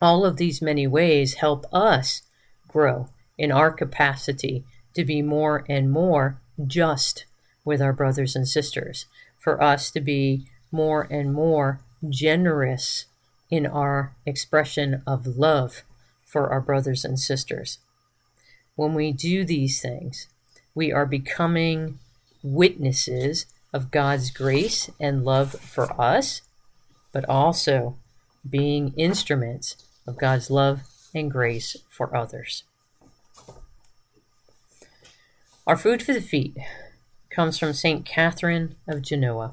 All 0.01 0.25
of 0.25 0.37
these 0.37 0.61
many 0.61 0.87
ways 0.87 1.35
help 1.35 1.65
us 1.73 2.23
grow 2.69 3.09
in 3.39 3.53
our 3.53 3.71
capacity 3.71 4.65
to 4.95 5.05
be 5.05 5.23
more 5.23 5.65
and 5.69 5.91
more 5.91 6.41
just 6.67 7.26
with 7.67 7.83
our 7.83 7.93
brothers 7.93 8.35
and 8.35 8.49
sisters 8.49 9.05
for 9.39 9.63
us 9.63 9.91
to 9.91 10.01
be 10.01 10.47
more 10.73 11.07
and 11.11 11.35
more 11.35 11.81
generous 12.09 13.05
in 13.51 13.67
our 13.67 14.15
expression 14.25 15.03
of 15.07 15.27
love 15.27 15.83
for 16.25 16.49
our 16.49 16.63
brothers 16.63 17.05
and 17.05 17.21
sisters 17.21 17.79
when 18.75 18.95
we 18.95 19.13
do 19.13 19.45
these 19.45 19.83
things 19.83 20.27
we 20.77 20.93
are 20.93 21.07
becoming 21.07 21.99
witnesses 22.43 23.47
of 23.73 23.91
God's 23.91 24.31
grace 24.31 24.91
and 25.01 25.25
love 25.25 25.53
for 25.53 26.01
us, 26.01 26.43
but 27.13 27.29
also 27.29 27.97
being 28.49 28.93
instruments 28.97 29.77
of 30.07 30.19
God's 30.19 30.51
love 30.51 30.83
and 31.15 31.31
grace 31.31 31.77
for 31.89 32.15
others. 32.15 32.63
Our 35.67 35.77
food 35.77 36.03
for 36.03 36.13
the 36.13 36.21
feet 36.21 36.57
comes 37.37 37.59
from 37.59 37.75
St. 37.75 38.07
Catherine 38.07 38.77
of 38.89 39.03
Genoa. 39.03 39.53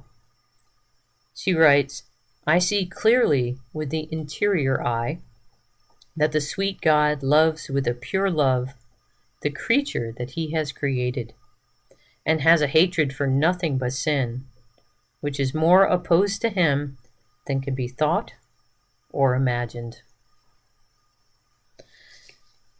She 1.35 1.53
writes, 1.53 2.03
I 2.47 2.57
see 2.57 2.85
clearly 2.85 3.57
with 3.73 3.89
the 3.89 4.07
interior 4.09 4.81
eye 4.81 5.19
that 6.15 6.31
the 6.31 6.39
sweet 6.39 6.79
God 6.79 7.21
loves 7.21 7.69
with 7.69 7.85
a 7.85 7.93
pure 7.93 8.31
love 8.31 8.69
the 9.41 9.49
creature 9.49 10.13
that 10.17 10.31
he 10.31 10.51
has 10.51 10.71
created 10.71 11.33
and 12.25 12.39
has 12.39 12.61
a 12.61 12.67
hatred 12.67 13.11
for 13.11 13.27
nothing 13.27 13.77
but 13.77 13.91
sin, 13.91 14.45
which 15.19 15.37
is 15.37 15.53
more 15.53 15.83
opposed 15.83 16.39
to 16.39 16.49
him 16.49 16.97
than 17.47 17.59
can 17.59 17.75
be 17.75 17.89
thought 17.89 18.31
or 19.11 19.35
imagined. 19.35 20.03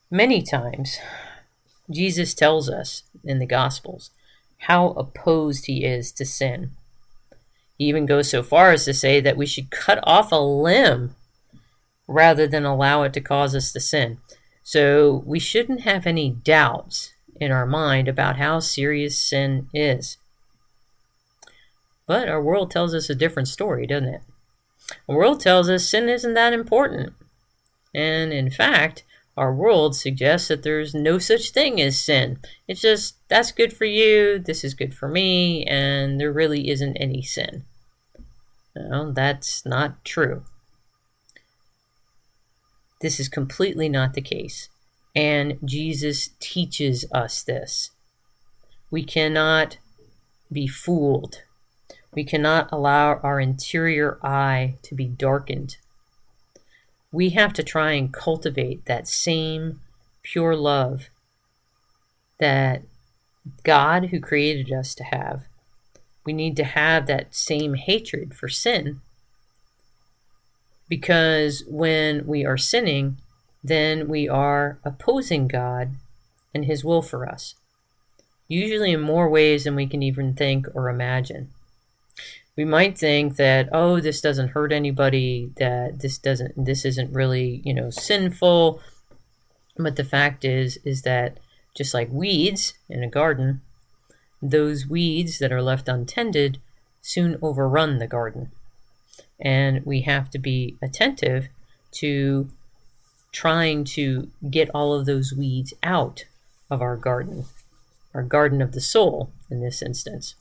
Many 0.09 0.41
times, 0.41 0.97
Jesus 1.91 2.33
tells 2.33 2.69
us 2.69 3.03
in 3.25 3.39
the 3.39 3.45
Gospels 3.45 4.09
how 4.63 4.89
opposed 4.89 5.65
he 5.65 5.83
is 5.83 6.11
to 6.13 6.25
sin. 6.25 6.71
He 7.77 7.85
even 7.85 8.05
goes 8.05 8.29
so 8.29 8.43
far 8.43 8.71
as 8.71 8.85
to 8.85 8.93
say 8.93 9.19
that 9.19 9.37
we 9.37 9.45
should 9.45 9.71
cut 9.71 9.99
off 10.03 10.31
a 10.31 10.35
limb 10.35 11.15
rather 12.07 12.47
than 12.47 12.65
allow 12.65 13.03
it 13.03 13.13
to 13.13 13.21
cause 13.21 13.55
us 13.55 13.71
to 13.73 13.79
sin. 13.79 14.19
So 14.63 15.23
we 15.25 15.39
shouldn't 15.39 15.81
have 15.81 16.07
any 16.07 16.29
doubts 16.29 17.11
in 17.39 17.51
our 17.51 17.65
mind 17.65 18.07
about 18.07 18.37
how 18.37 18.59
serious 18.59 19.19
sin 19.19 19.67
is. 19.73 20.17
But 22.05 22.29
our 22.29 22.41
world 22.41 22.71
tells 22.71 22.93
us 22.93 23.09
a 23.09 23.15
different 23.15 23.47
story, 23.47 23.87
doesn't 23.87 24.09
it? 24.09 24.21
The 25.07 25.15
world 25.15 25.39
tells 25.39 25.69
us 25.69 25.87
sin 25.87 26.09
isn't 26.09 26.33
that 26.33 26.53
important. 26.53 27.13
And 27.93 28.31
in 28.31 28.49
fact, 28.49 29.03
our 29.35 29.53
world 29.53 29.95
suggests 29.95 30.47
that 30.47 30.63
there's 30.63 30.93
no 30.93 31.17
such 31.17 31.51
thing 31.51 31.81
as 31.81 31.99
sin. 31.99 32.39
It's 32.67 32.81
just, 32.81 33.15
that's 33.29 33.51
good 33.51 33.73
for 33.73 33.85
you, 33.85 34.39
this 34.39 34.63
is 34.63 34.73
good 34.73 34.93
for 34.93 35.07
me, 35.07 35.65
and 35.65 36.19
there 36.19 36.31
really 36.31 36.69
isn't 36.69 36.97
any 36.97 37.21
sin. 37.21 37.63
No, 38.75 39.11
that's 39.11 39.65
not 39.65 40.03
true. 40.05 40.43
This 43.01 43.19
is 43.19 43.27
completely 43.27 43.89
not 43.89 44.13
the 44.13 44.21
case. 44.21 44.69
And 45.15 45.59
Jesus 45.65 46.29
teaches 46.39 47.05
us 47.11 47.43
this. 47.43 47.91
We 48.89 49.03
cannot 49.03 49.77
be 50.51 50.67
fooled. 50.67 51.41
We 52.13 52.23
cannot 52.23 52.69
allow 52.71 53.19
our 53.23 53.39
interior 53.39 54.19
eye 54.23 54.75
to 54.83 54.95
be 54.95 55.05
darkened. 55.05 55.77
We 57.13 57.29
have 57.29 57.53
to 57.53 57.63
try 57.63 57.93
and 57.93 58.11
cultivate 58.11 58.85
that 58.85 59.07
same 59.07 59.79
pure 60.23 60.55
love 60.55 61.09
that 62.39 62.81
God, 63.63 64.07
who 64.07 64.19
created 64.19 64.73
us, 64.73 64.95
to 64.95 65.03
have. 65.03 65.43
We 66.25 66.33
need 66.33 66.57
to 66.57 66.63
have 66.63 67.05
that 67.07 67.35
same 67.35 67.75
hatred 67.75 68.33
for 68.33 68.49
sin 68.49 69.01
because 70.89 71.63
when 71.67 72.25
we 72.25 72.45
are 72.45 72.57
sinning, 72.57 73.17
then 73.63 74.07
we 74.07 74.27
are 74.27 74.79
opposing 74.83 75.47
God 75.47 75.95
and 76.53 76.65
His 76.65 76.83
will 76.83 77.01
for 77.01 77.29
us, 77.29 77.55
usually 78.47 78.91
in 78.91 79.01
more 79.01 79.29
ways 79.29 79.63
than 79.63 79.75
we 79.75 79.87
can 79.87 80.01
even 80.01 80.33
think 80.33 80.67
or 80.73 80.89
imagine. 80.89 81.49
We 82.55 82.65
might 82.65 82.97
think 82.97 83.37
that, 83.37 83.69
oh, 83.71 83.99
this 83.99 84.21
doesn't 84.21 84.49
hurt 84.49 84.71
anybody, 84.71 85.51
that 85.57 86.01
this 86.01 86.17
doesn't, 86.19 86.53
this 86.65 86.85
isn't 86.85 87.13
really, 87.13 87.61
you 87.65 87.73
know, 87.73 87.89
sinful. 87.89 88.79
But 89.77 89.95
the 89.95 90.03
fact 90.03 90.45
is, 90.45 90.77
is 90.85 91.01
that 91.01 91.39
just 91.75 91.93
like 91.93 92.09
weeds 92.11 92.73
in 92.89 93.03
a 93.03 93.09
garden, 93.09 93.61
those 94.41 94.85
weeds 94.85 95.39
that 95.39 95.51
are 95.51 95.61
left 95.61 95.87
untended 95.87 96.59
soon 97.01 97.37
overrun 97.41 97.97
the 97.97 98.07
garden. 98.07 98.51
And 99.39 99.83
we 99.85 100.01
have 100.01 100.29
to 100.31 100.37
be 100.37 100.77
attentive 100.81 101.47
to 101.93 102.49
trying 103.31 103.83
to 103.83 104.29
get 104.49 104.69
all 104.73 104.93
of 104.93 105.05
those 105.05 105.33
weeds 105.33 105.73
out 105.81 106.25
of 106.69 106.81
our 106.81 106.95
garden, 106.95 107.45
our 108.13 108.21
garden 108.21 108.61
of 108.61 108.73
the 108.73 108.81
soul 108.81 109.31
in 109.49 109.61
this 109.61 109.81
instance. 109.81 110.35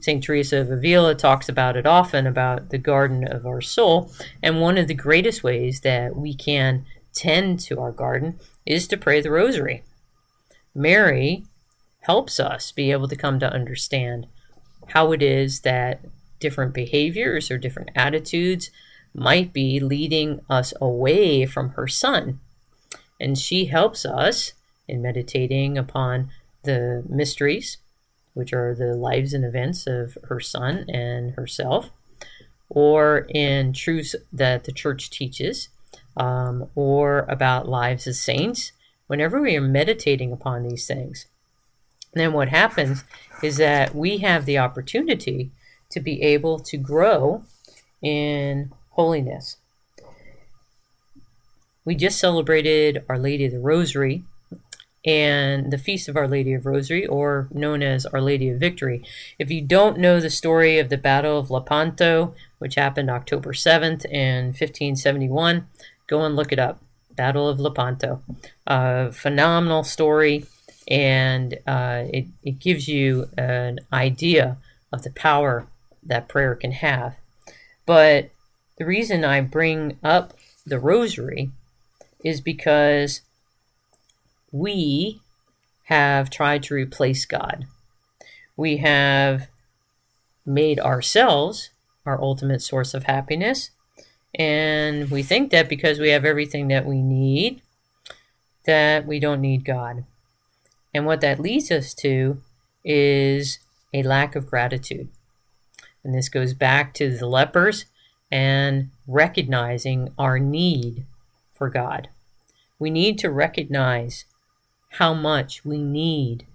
St. 0.00 0.22
Teresa 0.22 0.58
of 0.58 0.70
Avila 0.70 1.14
talks 1.14 1.48
about 1.48 1.76
it 1.76 1.86
often 1.86 2.26
about 2.26 2.70
the 2.70 2.78
garden 2.78 3.26
of 3.26 3.46
our 3.46 3.60
soul. 3.60 4.12
And 4.42 4.60
one 4.60 4.78
of 4.78 4.86
the 4.86 4.94
greatest 4.94 5.42
ways 5.42 5.80
that 5.80 6.16
we 6.16 6.34
can 6.34 6.84
tend 7.14 7.60
to 7.60 7.80
our 7.80 7.92
garden 7.92 8.38
is 8.64 8.86
to 8.88 8.96
pray 8.96 9.20
the 9.20 9.30
rosary. 9.30 9.82
Mary 10.74 11.44
helps 12.00 12.38
us 12.38 12.70
be 12.72 12.92
able 12.92 13.08
to 13.08 13.16
come 13.16 13.40
to 13.40 13.52
understand 13.52 14.26
how 14.88 15.12
it 15.12 15.22
is 15.22 15.60
that 15.60 16.00
different 16.40 16.72
behaviors 16.72 17.50
or 17.50 17.58
different 17.58 17.90
attitudes 17.94 18.70
might 19.14 19.52
be 19.52 19.80
leading 19.80 20.40
us 20.48 20.72
away 20.80 21.44
from 21.44 21.70
her 21.70 21.88
son. 21.88 22.38
And 23.20 23.36
she 23.36 23.66
helps 23.66 24.06
us 24.06 24.52
in 24.86 25.02
meditating 25.02 25.76
upon 25.76 26.30
the 26.62 27.02
mysteries, 27.08 27.78
which 28.34 28.52
are 28.52 28.74
the 28.74 28.94
lives 28.94 29.32
and 29.32 29.44
events 29.44 29.86
of 29.86 30.16
her 30.24 30.40
son 30.40 30.84
and 30.88 31.32
herself, 31.32 31.90
or 32.68 33.26
in 33.30 33.72
truths 33.72 34.14
that 34.32 34.64
the 34.64 34.72
church 34.72 35.10
teaches, 35.10 35.68
um, 36.16 36.68
or 36.74 37.20
about 37.28 37.68
lives 37.68 38.06
as 38.06 38.20
saints. 38.20 38.72
Whenever 39.06 39.40
we 39.40 39.56
are 39.56 39.60
meditating 39.60 40.32
upon 40.32 40.62
these 40.62 40.86
things, 40.86 41.26
then 42.12 42.32
what 42.32 42.48
happens 42.48 43.04
is 43.42 43.56
that 43.56 43.94
we 43.94 44.18
have 44.18 44.44
the 44.44 44.58
opportunity 44.58 45.50
to 45.90 46.00
be 46.00 46.20
able 46.22 46.58
to 46.58 46.76
grow 46.76 47.42
in 48.02 48.70
holiness. 48.90 49.56
We 51.84 51.94
just 51.94 52.18
celebrated 52.18 53.04
Our 53.08 53.18
Lady 53.18 53.46
of 53.46 53.52
the 53.52 53.60
Rosary 53.60 54.24
and 55.04 55.70
the 55.70 55.78
Feast 55.78 56.08
of 56.08 56.16
Our 56.16 56.28
Lady 56.28 56.52
of 56.54 56.66
Rosary, 56.66 57.06
or 57.06 57.48
known 57.52 57.82
as 57.82 58.06
Our 58.06 58.20
Lady 58.20 58.48
of 58.50 58.60
Victory. 58.60 59.02
If 59.38 59.50
you 59.50 59.60
don't 59.60 59.98
know 59.98 60.20
the 60.20 60.30
story 60.30 60.78
of 60.78 60.88
the 60.88 60.96
Battle 60.96 61.38
of 61.38 61.50
Lepanto, 61.50 62.34
which 62.58 62.74
happened 62.74 63.10
October 63.10 63.52
7th 63.52 64.04
in 64.06 64.46
1571, 64.46 65.66
go 66.06 66.24
and 66.24 66.36
look 66.36 66.52
it 66.52 66.58
up. 66.58 66.80
Battle 67.10 67.48
of 67.48 67.58
Lepanto. 67.58 68.22
A 68.66 69.12
phenomenal 69.12 69.84
story, 69.84 70.46
and 70.88 71.54
uh, 71.66 72.04
it, 72.12 72.26
it 72.42 72.58
gives 72.58 72.88
you 72.88 73.28
an 73.36 73.80
idea 73.92 74.56
of 74.92 75.02
the 75.02 75.10
power 75.10 75.66
that 76.02 76.28
prayer 76.28 76.54
can 76.54 76.72
have. 76.72 77.16
But 77.86 78.30
the 78.78 78.86
reason 78.86 79.24
I 79.24 79.40
bring 79.40 79.98
up 80.02 80.34
the 80.66 80.78
rosary 80.78 81.50
is 82.24 82.40
because 82.40 83.22
we 84.52 85.20
have 85.84 86.30
tried 86.30 86.62
to 86.64 86.74
replace 86.74 87.24
God. 87.24 87.66
We 88.56 88.78
have 88.78 89.48
made 90.44 90.80
ourselves 90.80 91.70
our 92.04 92.20
ultimate 92.20 92.62
source 92.62 92.94
of 92.94 93.04
happiness. 93.04 93.70
And 94.34 95.10
we 95.10 95.22
think 95.22 95.50
that 95.50 95.68
because 95.68 95.98
we 95.98 96.10
have 96.10 96.24
everything 96.24 96.68
that 96.68 96.86
we 96.86 97.02
need, 97.02 97.62
that 98.64 99.06
we 99.06 99.18
don't 99.18 99.40
need 99.40 99.64
God. 99.64 100.04
And 100.92 101.06
what 101.06 101.20
that 101.20 101.40
leads 101.40 101.70
us 101.70 101.94
to 101.94 102.40
is 102.84 103.58
a 103.92 104.02
lack 104.02 104.36
of 104.36 104.46
gratitude. 104.46 105.08
And 106.02 106.14
this 106.14 106.28
goes 106.28 106.54
back 106.54 106.94
to 106.94 107.10
the 107.16 107.26
lepers 107.26 107.86
and 108.30 108.90
recognizing 109.06 110.12
our 110.18 110.38
need 110.38 111.04
for 111.54 111.68
God. 111.68 112.08
We 112.78 112.90
need 112.90 113.18
to 113.18 113.30
recognize 113.30 114.24
how 114.90 115.14
much 115.14 115.64
we 115.64 115.78
need 115.82 116.46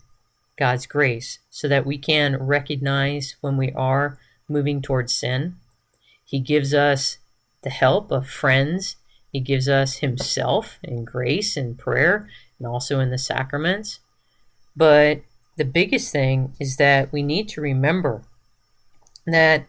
God's 0.57 0.85
grace 0.85 1.39
so 1.49 1.67
that 1.67 1.85
we 1.85 1.97
can 1.97 2.37
recognize 2.37 3.35
when 3.41 3.57
we 3.57 3.71
are 3.73 4.17
moving 4.47 4.81
towards 4.81 5.13
sin. 5.13 5.55
He 6.23 6.39
gives 6.39 6.73
us 6.73 7.17
the 7.63 7.69
help 7.69 8.11
of 8.11 8.29
friends. 8.29 8.95
He 9.31 9.39
gives 9.39 9.67
us 9.67 9.97
Himself 9.97 10.77
in 10.83 11.05
grace 11.05 11.57
and 11.57 11.77
prayer 11.77 12.29
and 12.57 12.67
also 12.67 12.99
in 12.99 13.09
the 13.09 13.17
sacraments. 13.17 13.99
But 14.75 15.21
the 15.57 15.65
biggest 15.65 16.11
thing 16.11 16.53
is 16.59 16.77
that 16.77 17.11
we 17.11 17.23
need 17.23 17.49
to 17.49 17.61
remember 17.61 18.23
that 19.25 19.65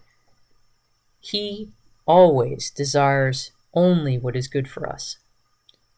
He 1.20 1.70
always 2.07 2.70
desires 2.70 3.50
only 3.72 4.18
what 4.18 4.37
is 4.37 4.48
good 4.48 4.68
for 4.68 4.88
us 4.88 5.16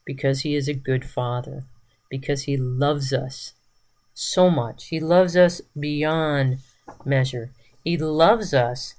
because 0.05 0.41
He 0.41 0.55
is 0.55 0.69
a 0.69 0.75
good 0.75 1.05
Father, 1.05 1.65
because 2.09 2.43
He 2.43 2.57
loves 2.57 3.13
us 3.13 3.53
so 4.15 4.51
much. 4.51 4.89
He 4.89 5.01
loves 5.01 5.37
us 5.37 5.61
beyond 5.79 6.59
measure. 7.05 7.51
He 7.85 7.97
loves 7.97 8.55
us 8.55 8.95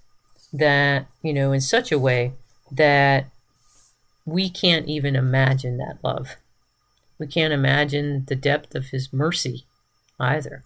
that, 0.54 1.08
you 1.22 1.34
know, 1.34 1.52
in 1.52 1.62
such 1.62 1.91
a 1.91 2.00
way 2.00 2.34
that 2.72 3.28
we 4.26 4.50
can't 4.50 4.88
even 4.88 5.15
imagine 5.15 5.78
that 5.78 6.00
love. 6.04 6.36
We 7.20 7.28
can't 7.28 7.54
imagine 7.54 8.26
the 8.28 8.36
depth 8.36 8.76
of 8.76 8.88
His 8.88 9.12
mercy 9.12 9.65
either. 10.20 10.63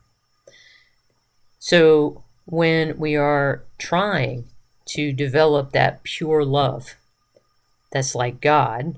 So 1.59 2.23
when 2.45 2.97
we 2.97 3.15
are 3.15 3.63
trying 3.77 4.45
to 4.87 5.13
develop 5.13 5.71
that 5.71 6.03
pure 6.03 6.43
love 6.43 6.95
that's 7.91 8.15
like 8.15 8.41
God, 8.41 8.95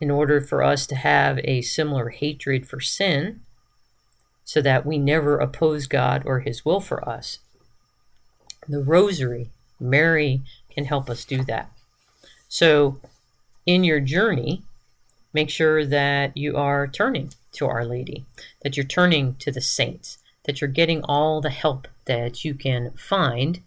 in 0.00 0.10
order 0.10 0.40
for 0.40 0.62
us 0.62 0.86
to 0.86 0.96
have 0.96 1.38
a 1.44 1.62
similar 1.62 2.10
hatred 2.10 2.66
for 2.66 2.80
sin, 2.80 3.40
so 4.44 4.60
that 4.60 4.84
we 4.84 4.98
never 4.98 5.38
oppose 5.38 5.86
God 5.86 6.22
or 6.26 6.40
His 6.40 6.64
will 6.64 6.80
for 6.80 7.06
us. 7.08 7.38
The 8.68 8.82
Rosary, 8.82 9.50
Mary 9.80 10.42
can 10.70 10.84
help 10.84 11.08
us 11.08 11.24
do 11.24 11.42
that. 11.44 11.70
So, 12.48 13.00
in 13.66 13.84
your 13.84 14.00
journey, 14.00 14.62
make 15.32 15.50
sure 15.50 15.84
that 15.86 16.36
you 16.36 16.56
are 16.56 16.86
turning 16.86 17.32
to 17.52 17.66
Our 17.66 17.84
Lady, 17.84 18.24
that 18.62 18.76
you're 18.76 18.84
turning 18.84 19.36
to 19.36 19.50
the 19.50 19.60
saints, 19.60 20.18
that 20.44 20.60
you're 20.60 20.68
getting 20.68 21.02
all 21.04 21.40
the 21.40 21.50
help 21.50 21.88
that 22.04 22.44
you 22.44 22.54
can 22.54 22.90
find 22.92 23.60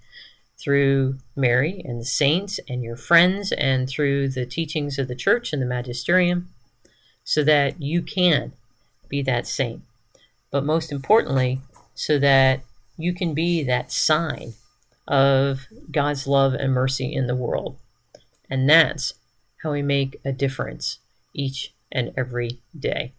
through 0.59 1.17
Mary 1.35 1.81
and 1.85 2.01
the 2.01 2.05
saints 2.05 2.59
and 2.67 2.83
your 2.83 2.95
friends 2.95 3.51
and 3.51 3.87
through 3.87 4.29
the 4.29 4.45
teachings 4.45 4.97
of 4.97 5.07
the 5.07 5.15
church 5.15 5.53
and 5.53 5.61
the 5.61 5.65
magisterium 5.65 6.49
so 7.23 7.43
that 7.43 7.81
you 7.81 8.01
can 8.01 8.53
be 9.09 9.21
that 9.21 9.47
saint. 9.47 9.81
But 10.51 10.65
most 10.65 10.91
importantly, 10.91 11.61
so 11.93 12.17
that 12.19 12.61
you 12.97 13.13
can 13.13 13.33
be 13.33 13.63
that 13.63 13.91
sign 13.91 14.53
of 15.07 15.67
God's 15.91 16.27
love 16.27 16.53
and 16.53 16.73
mercy 16.73 17.13
in 17.13 17.27
the 17.27 17.35
world. 17.35 17.77
And 18.49 18.69
that's 18.69 19.13
how 19.63 19.71
we 19.71 19.81
make 19.81 20.19
a 20.25 20.31
difference 20.31 20.99
each 21.33 21.73
and 21.91 22.13
every 22.17 22.59
day. 22.77 23.13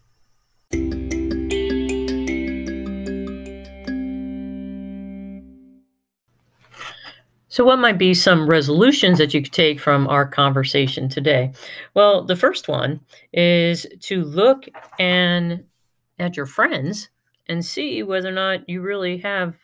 So, 7.58 7.64
what 7.64 7.80
might 7.80 7.98
be 7.98 8.14
some 8.14 8.48
resolutions 8.48 9.18
that 9.18 9.34
you 9.34 9.42
could 9.42 9.52
take 9.52 9.80
from 9.80 10.06
our 10.06 10.24
conversation 10.24 11.08
today? 11.08 11.50
Well, 11.92 12.22
the 12.22 12.36
first 12.36 12.68
one 12.68 13.00
is 13.32 13.84
to 14.02 14.22
look 14.22 14.66
and 15.00 15.64
at 16.20 16.36
your 16.36 16.46
friends 16.46 17.10
and 17.48 17.64
see 17.64 18.04
whether 18.04 18.28
or 18.28 18.30
not 18.30 18.68
you 18.68 18.80
really 18.80 19.18
have 19.18 19.56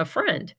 a 0.00 0.04
friend. 0.04 0.52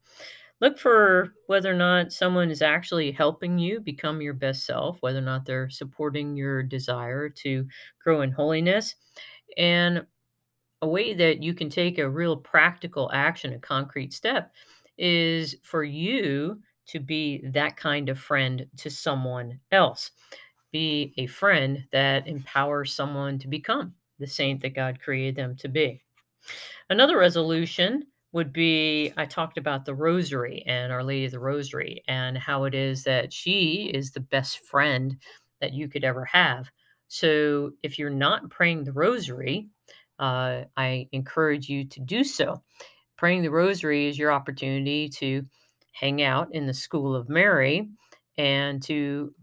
Look 0.62 0.80
for 0.80 1.34
whether 1.48 1.70
or 1.70 1.76
not 1.76 2.14
someone 2.14 2.50
is 2.50 2.62
actually 2.62 3.12
helping 3.12 3.60
you 3.60 3.82
become 3.82 4.22
your 4.22 4.34
best 4.34 4.66
self, 4.66 5.02
whether 5.02 5.20
or 5.20 5.24
not 5.24 5.44
they're 5.44 5.70
supporting 5.70 6.38
your 6.38 6.64
desire 6.64 7.28
to 7.28 7.68
grow 8.02 8.22
in 8.22 8.32
holiness. 8.32 8.96
And 9.58 10.06
a 10.82 10.88
way 10.88 11.14
that 11.16 11.44
you 11.44 11.54
can 11.54 11.70
take 11.70 11.98
a 11.98 12.10
real 12.10 12.38
practical 12.38 13.12
action, 13.14 13.52
a 13.52 13.60
concrete 13.60 14.14
step, 14.14 14.54
is 14.98 15.54
for 15.64 15.84
you 15.84 16.62
to 16.88 17.00
be 17.00 17.42
that 17.46 17.78
kind 17.78 18.10
of 18.10 18.20
friend 18.20 18.66
to 18.78 18.90
someone 18.90 19.60
else. 19.72 20.12
Be 20.72 21.14
a 21.18 21.28
friend 21.28 21.86
that 21.92 22.28
empowers 22.28 22.94
someone 22.94 23.40
to 23.40 23.48
become 23.48 23.94
the 24.20 24.28
saint 24.28 24.62
that 24.62 24.76
God 24.76 25.00
created 25.02 25.36
them 25.36 25.56
to 25.58 25.68
be. 25.68 26.02
Another 26.90 27.18
resolution 27.18 28.06
would 28.32 28.52
be 28.52 29.12
I 29.18 29.26
talked 29.26 29.58
about 29.58 29.86
the 29.86 29.96
rosary 29.96 30.64
and 30.68 30.92
Our 30.92 31.04
Lady 31.04 31.26
of 31.26 31.32
the 31.32 31.40
Rosary 31.40 32.04
and 32.08 32.38
how 32.38 32.66
it 32.66 32.76
is 32.76 33.04
that 33.04 33.32
she 33.32 33.92
is 33.94 34.12
the 34.12 34.20
best 34.20 34.66
friend 34.66 35.18
that 35.62 35.74
you 35.74 35.88
could 35.88 36.04
ever 36.04 36.26
have. 36.26 36.70
So 37.08 37.72
if 37.84 37.98
you're 37.98 38.10
not 38.10 38.50
praying 38.50 38.84
the 38.84 38.94
rosary, 38.94 39.70
uh, 40.20 40.64
I 40.76 41.08
encourage 41.12 41.70
you 41.70 41.86
to 41.86 42.00
do 42.00 42.24
so. 42.24 42.62
Praying 43.18 43.42
the 43.42 43.52
rosary 43.52 44.08
is 44.08 44.20
your 44.20 44.32
opportunity 44.32 45.10
to 45.10 45.46
hang 46.00 46.22
out 46.22 46.54
in 46.54 46.68
the 46.68 46.74
school 46.74 47.16
of 47.16 47.30
Mary 47.30 47.90
and 48.38 48.82
to 48.84 49.34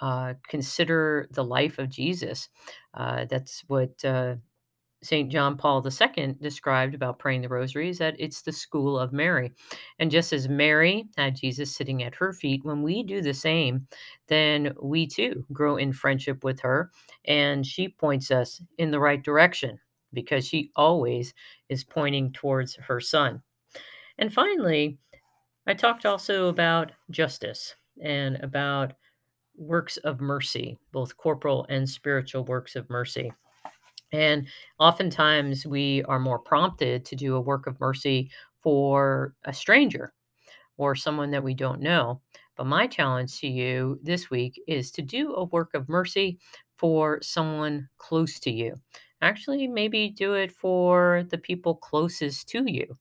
uh, 0.00 0.34
consider 0.48 1.28
the 1.32 1.44
life 1.44 1.78
of 1.78 1.88
Jesus. 1.88 2.48
Uh, 2.92 3.24
that's 3.24 3.64
what 3.68 4.04
uh, 4.04 4.34
St. 5.02 5.30
John 5.30 5.56
Paul 5.56 5.86
II 5.86 6.34
described 6.40 6.94
about 6.94 7.18
praying 7.18 7.42
the 7.42 7.48
rosary 7.48 7.90
is 7.90 7.98
that 7.98 8.16
it's 8.18 8.42
the 8.42 8.52
school 8.52 8.98
of 8.98 9.12
Mary. 9.12 9.52
And 9.98 10.10
just 10.10 10.32
as 10.32 10.48
Mary 10.48 11.04
had 11.16 11.36
Jesus 11.36 11.74
sitting 11.74 12.02
at 12.02 12.14
her 12.14 12.32
feet, 12.32 12.64
when 12.64 12.82
we 12.82 13.02
do 13.02 13.20
the 13.20 13.34
same, 13.34 13.86
then 14.28 14.74
we 14.82 15.06
too 15.06 15.44
grow 15.52 15.76
in 15.76 15.92
friendship 15.92 16.42
with 16.42 16.60
her 16.60 16.90
and 17.26 17.66
she 17.66 17.88
points 17.88 18.30
us 18.30 18.62
in 18.78 18.90
the 18.90 19.00
right 19.00 19.22
direction 19.22 19.78
because 20.12 20.46
she 20.46 20.70
always 20.76 21.34
is 21.68 21.84
pointing 21.84 22.32
towards 22.32 22.76
her 22.76 23.00
son. 23.00 23.42
And 24.18 24.32
finally, 24.32 24.98
I 25.66 25.72
talked 25.72 26.04
also 26.04 26.48
about 26.48 26.92
justice 27.10 27.74
and 28.02 28.36
about 28.42 28.92
works 29.56 29.96
of 29.98 30.20
mercy, 30.20 30.78
both 30.92 31.16
corporal 31.16 31.64
and 31.70 31.88
spiritual 31.88 32.44
works 32.44 32.76
of 32.76 32.90
mercy. 32.90 33.32
And 34.12 34.46
oftentimes 34.78 35.66
we 35.66 36.02
are 36.04 36.20
more 36.20 36.38
prompted 36.38 37.04
to 37.06 37.16
do 37.16 37.36
a 37.36 37.40
work 37.40 37.66
of 37.66 37.80
mercy 37.80 38.30
for 38.60 39.34
a 39.44 39.54
stranger 39.54 40.12
or 40.76 40.94
someone 40.94 41.30
that 41.30 41.42
we 41.42 41.54
don't 41.54 41.80
know. 41.80 42.20
But 42.56 42.66
my 42.66 42.86
challenge 42.86 43.40
to 43.40 43.48
you 43.48 43.98
this 44.02 44.30
week 44.30 44.60
is 44.68 44.90
to 44.92 45.02
do 45.02 45.34
a 45.34 45.44
work 45.44 45.74
of 45.74 45.88
mercy 45.88 46.38
for 46.76 47.20
someone 47.22 47.88
close 47.96 48.38
to 48.40 48.50
you. 48.50 48.74
Actually, 49.22 49.66
maybe 49.66 50.10
do 50.10 50.34
it 50.34 50.52
for 50.52 51.24
the 51.30 51.38
people 51.38 51.74
closest 51.74 52.48
to 52.48 52.70
you. 52.70 52.98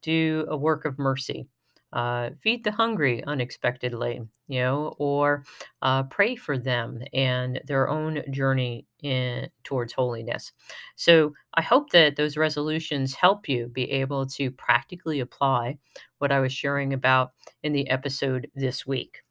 Do 0.00 0.46
a 0.48 0.56
work 0.56 0.84
of 0.84 0.98
mercy 0.98 1.48
uh, 1.94 2.30
feed 2.40 2.64
the 2.64 2.72
hungry 2.72 3.24
unexpectedly, 3.24 4.20
you 4.48 4.60
know, 4.60 4.94
or 4.98 5.44
uh, 5.82 6.02
pray 6.04 6.36
for 6.36 6.58
them 6.58 7.00
and 7.14 7.60
their 7.66 7.88
own 7.88 8.22
journey 8.30 8.86
in 9.02 9.48
towards 9.62 9.92
holiness. 9.92 10.52
So 10.96 11.34
I 11.54 11.62
hope 11.62 11.90
that 11.90 12.16
those 12.16 12.36
resolutions 12.36 13.14
help 13.14 13.48
you 13.48 13.68
be 13.68 13.90
able 13.90 14.26
to 14.26 14.50
practically 14.50 15.20
apply 15.20 15.78
what 16.18 16.32
I 16.32 16.40
was 16.40 16.52
sharing 16.52 16.92
about 16.92 17.32
in 17.62 17.72
the 17.72 17.88
episode 17.88 18.50
this 18.54 18.86
week. 18.86 19.22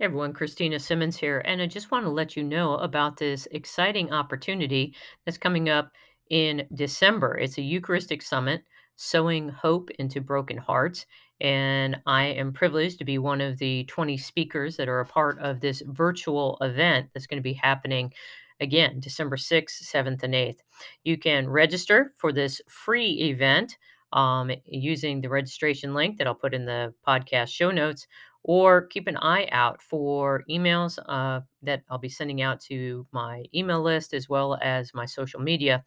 Hey 0.00 0.06
everyone, 0.06 0.32
Christina 0.32 0.78
Simmons 0.78 1.18
here, 1.18 1.42
and 1.44 1.60
I 1.60 1.66
just 1.66 1.90
want 1.90 2.06
to 2.06 2.10
let 2.10 2.34
you 2.34 2.42
know 2.42 2.76
about 2.76 3.18
this 3.18 3.46
exciting 3.50 4.10
opportunity 4.14 4.94
that's 5.26 5.36
coming 5.36 5.68
up 5.68 5.92
in 6.30 6.66
December. 6.72 7.36
It's 7.36 7.58
a 7.58 7.62
Eucharistic 7.62 8.22
Summit, 8.22 8.64
Sowing 8.96 9.50
Hope 9.50 9.90
into 9.98 10.22
Broken 10.22 10.56
Hearts, 10.56 11.04
and 11.42 11.98
I 12.06 12.28
am 12.28 12.54
privileged 12.54 12.98
to 13.00 13.04
be 13.04 13.18
one 13.18 13.42
of 13.42 13.58
the 13.58 13.84
20 13.84 14.16
speakers 14.16 14.78
that 14.78 14.88
are 14.88 15.00
a 15.00 15.04
part 15.04 15.38
of 15.38 15.60
this 15.60 15.82
virtual 15.86 16.56
event 16.62 17.10
that's 17.12 17.26
going 17.26 17.36
to 17.36 17.42
be 17.42 17.52
happening 17.52 18.10
again 18.58 19.00
December 19.00 19.36
6th, 19.36 19.82
7th, 19.82 20.22
and 20.22 20.32
8th. 20.32 20.60
You 21.04 21.18
can 21.18 21.46
register 21.46 22.14
for 22.16 22.32
this 22.32 22.62
free 22.68 23.20
event 23.20 23.76
um, 24.12 24.50
using 24.64 25.20
the 25.20 25.28
registration 25.28 25.94
link 25.94 26.18
that 26.18 26.26
I'll 26.26 26.34
put 26.34 26.54
in 26.54 26.64
the 26.64 26.94
podcast 27.06 27.48
show 27.48 27.70
notes 27.70 28.06
or 28.42 28.82
keep 28.86 29.06
an 29.06 29.16
eye 29.18 29.48
out 29.52 29.82
for 29.82 30.44
emails 30.48 30.98
uh, 31.08 31.40
that 31.62 31.82
I'll 31.90 31.98
be 31.98 32.08
sending 32.08 32.42
out 32.42 32.60
to 32.62 33.06
my 33.12 33.44
email 33.54 33.82
list 33.82 34.14
as 34.14 34.28
well 34.28 34.58
as 34.62 34.94
my 34.94 35.06
social 35.06 35.40
media. 35.40 35.84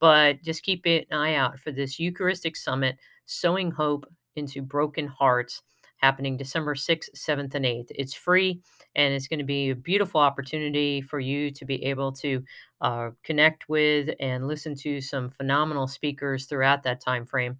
But 0.00 0.42
just 0.42 0.62
keep 0.62 0.86
an 0.86 1.04
eye 1.12 1.34
out 1.34 1.58
for 1.58 1.72
this 1.72 1.98
Eucharistic 1.98 2.56
Summit, 2.56 2.96
Sowing 3.26 3.70
Hope 3.70 4.06
into 4.36 4.62
Broken 4.62 5.06
Hearts, 5.06 5.62
happening 5.98 6.36
December 6.36 6.74
6th, 6.74 7.10
7th, 7.14 7.54
and 7.54 7.64
8th. 7.64 7.90
It's 7.90 8.14
free 8.14 8.60
and 8.96 9.14
it's 9.14 9.28
going 9.28 9.38
to 9.38 9.44
be 9.44 9.70
a 9.70 9.76
beautiful 9.76 10.20
opportunity 10.20 11.00
for 11.00 11.20
you 11.20 11.50
to 11.50 11.64
be 11.64 11.84
able 11.84 12.12
to 12.12 12.42
uh, 12.80 13.10
connect 13.22 13.68
with 13.68 14.10
and 14.18 14.48
listen 14.48 14.74
to 14.74 15.00
some 15.00 15.28
phenomenal 15.28 15.86
speakers 15.86 16.46
throughout 16.46 16.82
that 16.82 17.00
time 17.00 17.26
frame 17.26 17.58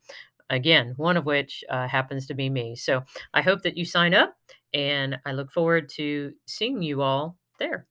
again, 0.50 0.94
one 0.96 1.16
of 1.16 1.24
which 1.24 1.64
uh, 1.70 1.88
happens 1.88 2.26
to 2.26 2.34
be 2.34 2.50
me. 2.50 2.76
So 2.76 3.02
I 3.32 3.42
hope 3.42 3.62
that 3.62 3.76
you 3.76 3.84
sign 3.84 4.12
up, 4.12 4.34
and 4.74 5.18
I 5.24 5.32
look 5.32 5.50
forward 5.50 5.88
to 5.96 6.32
seeing 6.46 6.82
you 6.82 7.02
all 7.02 7.36
there. 7.58 7.86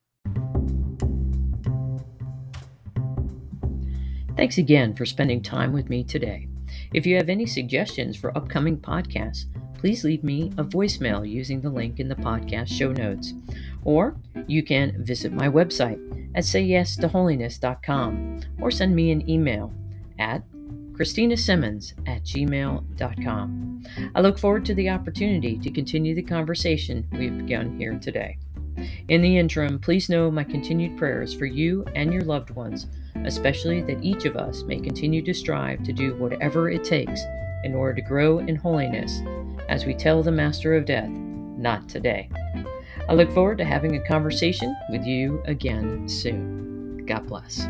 Thanks 4.36 4.58
again 4.58 4.94
for 4.94 5.04
spending 5.04 5.42
time 5.42 5.72
with 5.72 5.90
me 5.90 6.04
today. 6.04 6.48
If 6.94 7.04
you 7.04 7.16
have 7.16 7.28
any 7.28 7.46
suggestions 7.46 8.16
for 8.16 8.36
upcoming 8.36 8.78
podcasts, 8.78 9.44
please 9.74 10.04
leave 10.04 10.22
me 10.22 10.52
a 10.56 10.64
voicemail 10.64 11.28
using 11.28 11.60
the 11.60 11.70
link 11.70 12.00
in 12.00 12.08
the 12.08 12.14
podcast 12.14 12.68
show 12.68 12.92
notes. 12.92 13.34
Or 13.84 14.16
you 14.46 14.62
can 14.62 15.04
visit 15.04 15.32
my 15.32 15.48
website 15.48 15.98
at 16.34 16.44
sayyes2holiness.com 16.44 18.40
or 18.60 18.70
send 18.70 18.94
me 18.94 19.10
an 19.10 19.28
email 19.28 19.72
at 20.18 20.42
Christina 21.00 21.34
Simmons 21.34 21.94
at 22.06 22.24
gmail.com. 22.24 23.84
I 24.14 24.20
look 24.20 24.38
forward 24.38 24.66
to 24.66 24.74
the 24.74 24.90
opportunity 24.90 25.56
to 25.56 25.70
continue 25.70 26.14
the 26.14 26.20
conversation 26.20 27.08
we've 27.12 27.38
begun 27.38 27.78
here 27.78 27.98
today. 27.98 28.36
In 29.08 29.22
the 29.22 29.38
interim, 29.38 29.78
please 29.78 30.10
know 30.10 30.30
my 30.30 30.44
continued 30.44 30.98
prayers 30.98 31.32
for 31.32 31.46
you 31.46 31.86
and 31.94 32.12
your 32.12 32.24
loved 32.24 32.50
ones, 32.50 32.86
especially 33.24 33.80
that 33.80 34.04
each 34.04 34.26
of 34.26 34.36
us 34.36 34.62
may 34.64 34.78
continue 34.78 35.22
to 35.22 35.32
strive 35.32 35.82
to 35.84 35.94
do 35.94 36.14
whatever 36.16 36.68
it 36.68 36.84
takes 36.84 37.22
in 37.64 37.74
order 37.74 37.94
to 37.94 38.02
grow 38.06 38.40
in 38.40 38.56
holiness 38.56 39.22
as 39.70 39.86
we 39.86 39.94
tell 39.94 40.22
the 40.22 40.30
Master 40.30 40.74
of 40.74 40.84
Death, 40.84 41.08
not 41.08 41.88
today. 41.88 42.28
I 43.08 43.14
look 43.14 43.32
forward 43.32 43.56
to 43.56 43.64
having 43.64 43.96
a 43.96 44.06
conversation 44.06 44.76
with 44.90 45.06
you 45.06 45.42
again 45.46 46.06
soon. 46.10 47.06
God 47.06 47.26
bless. 47.26 47.66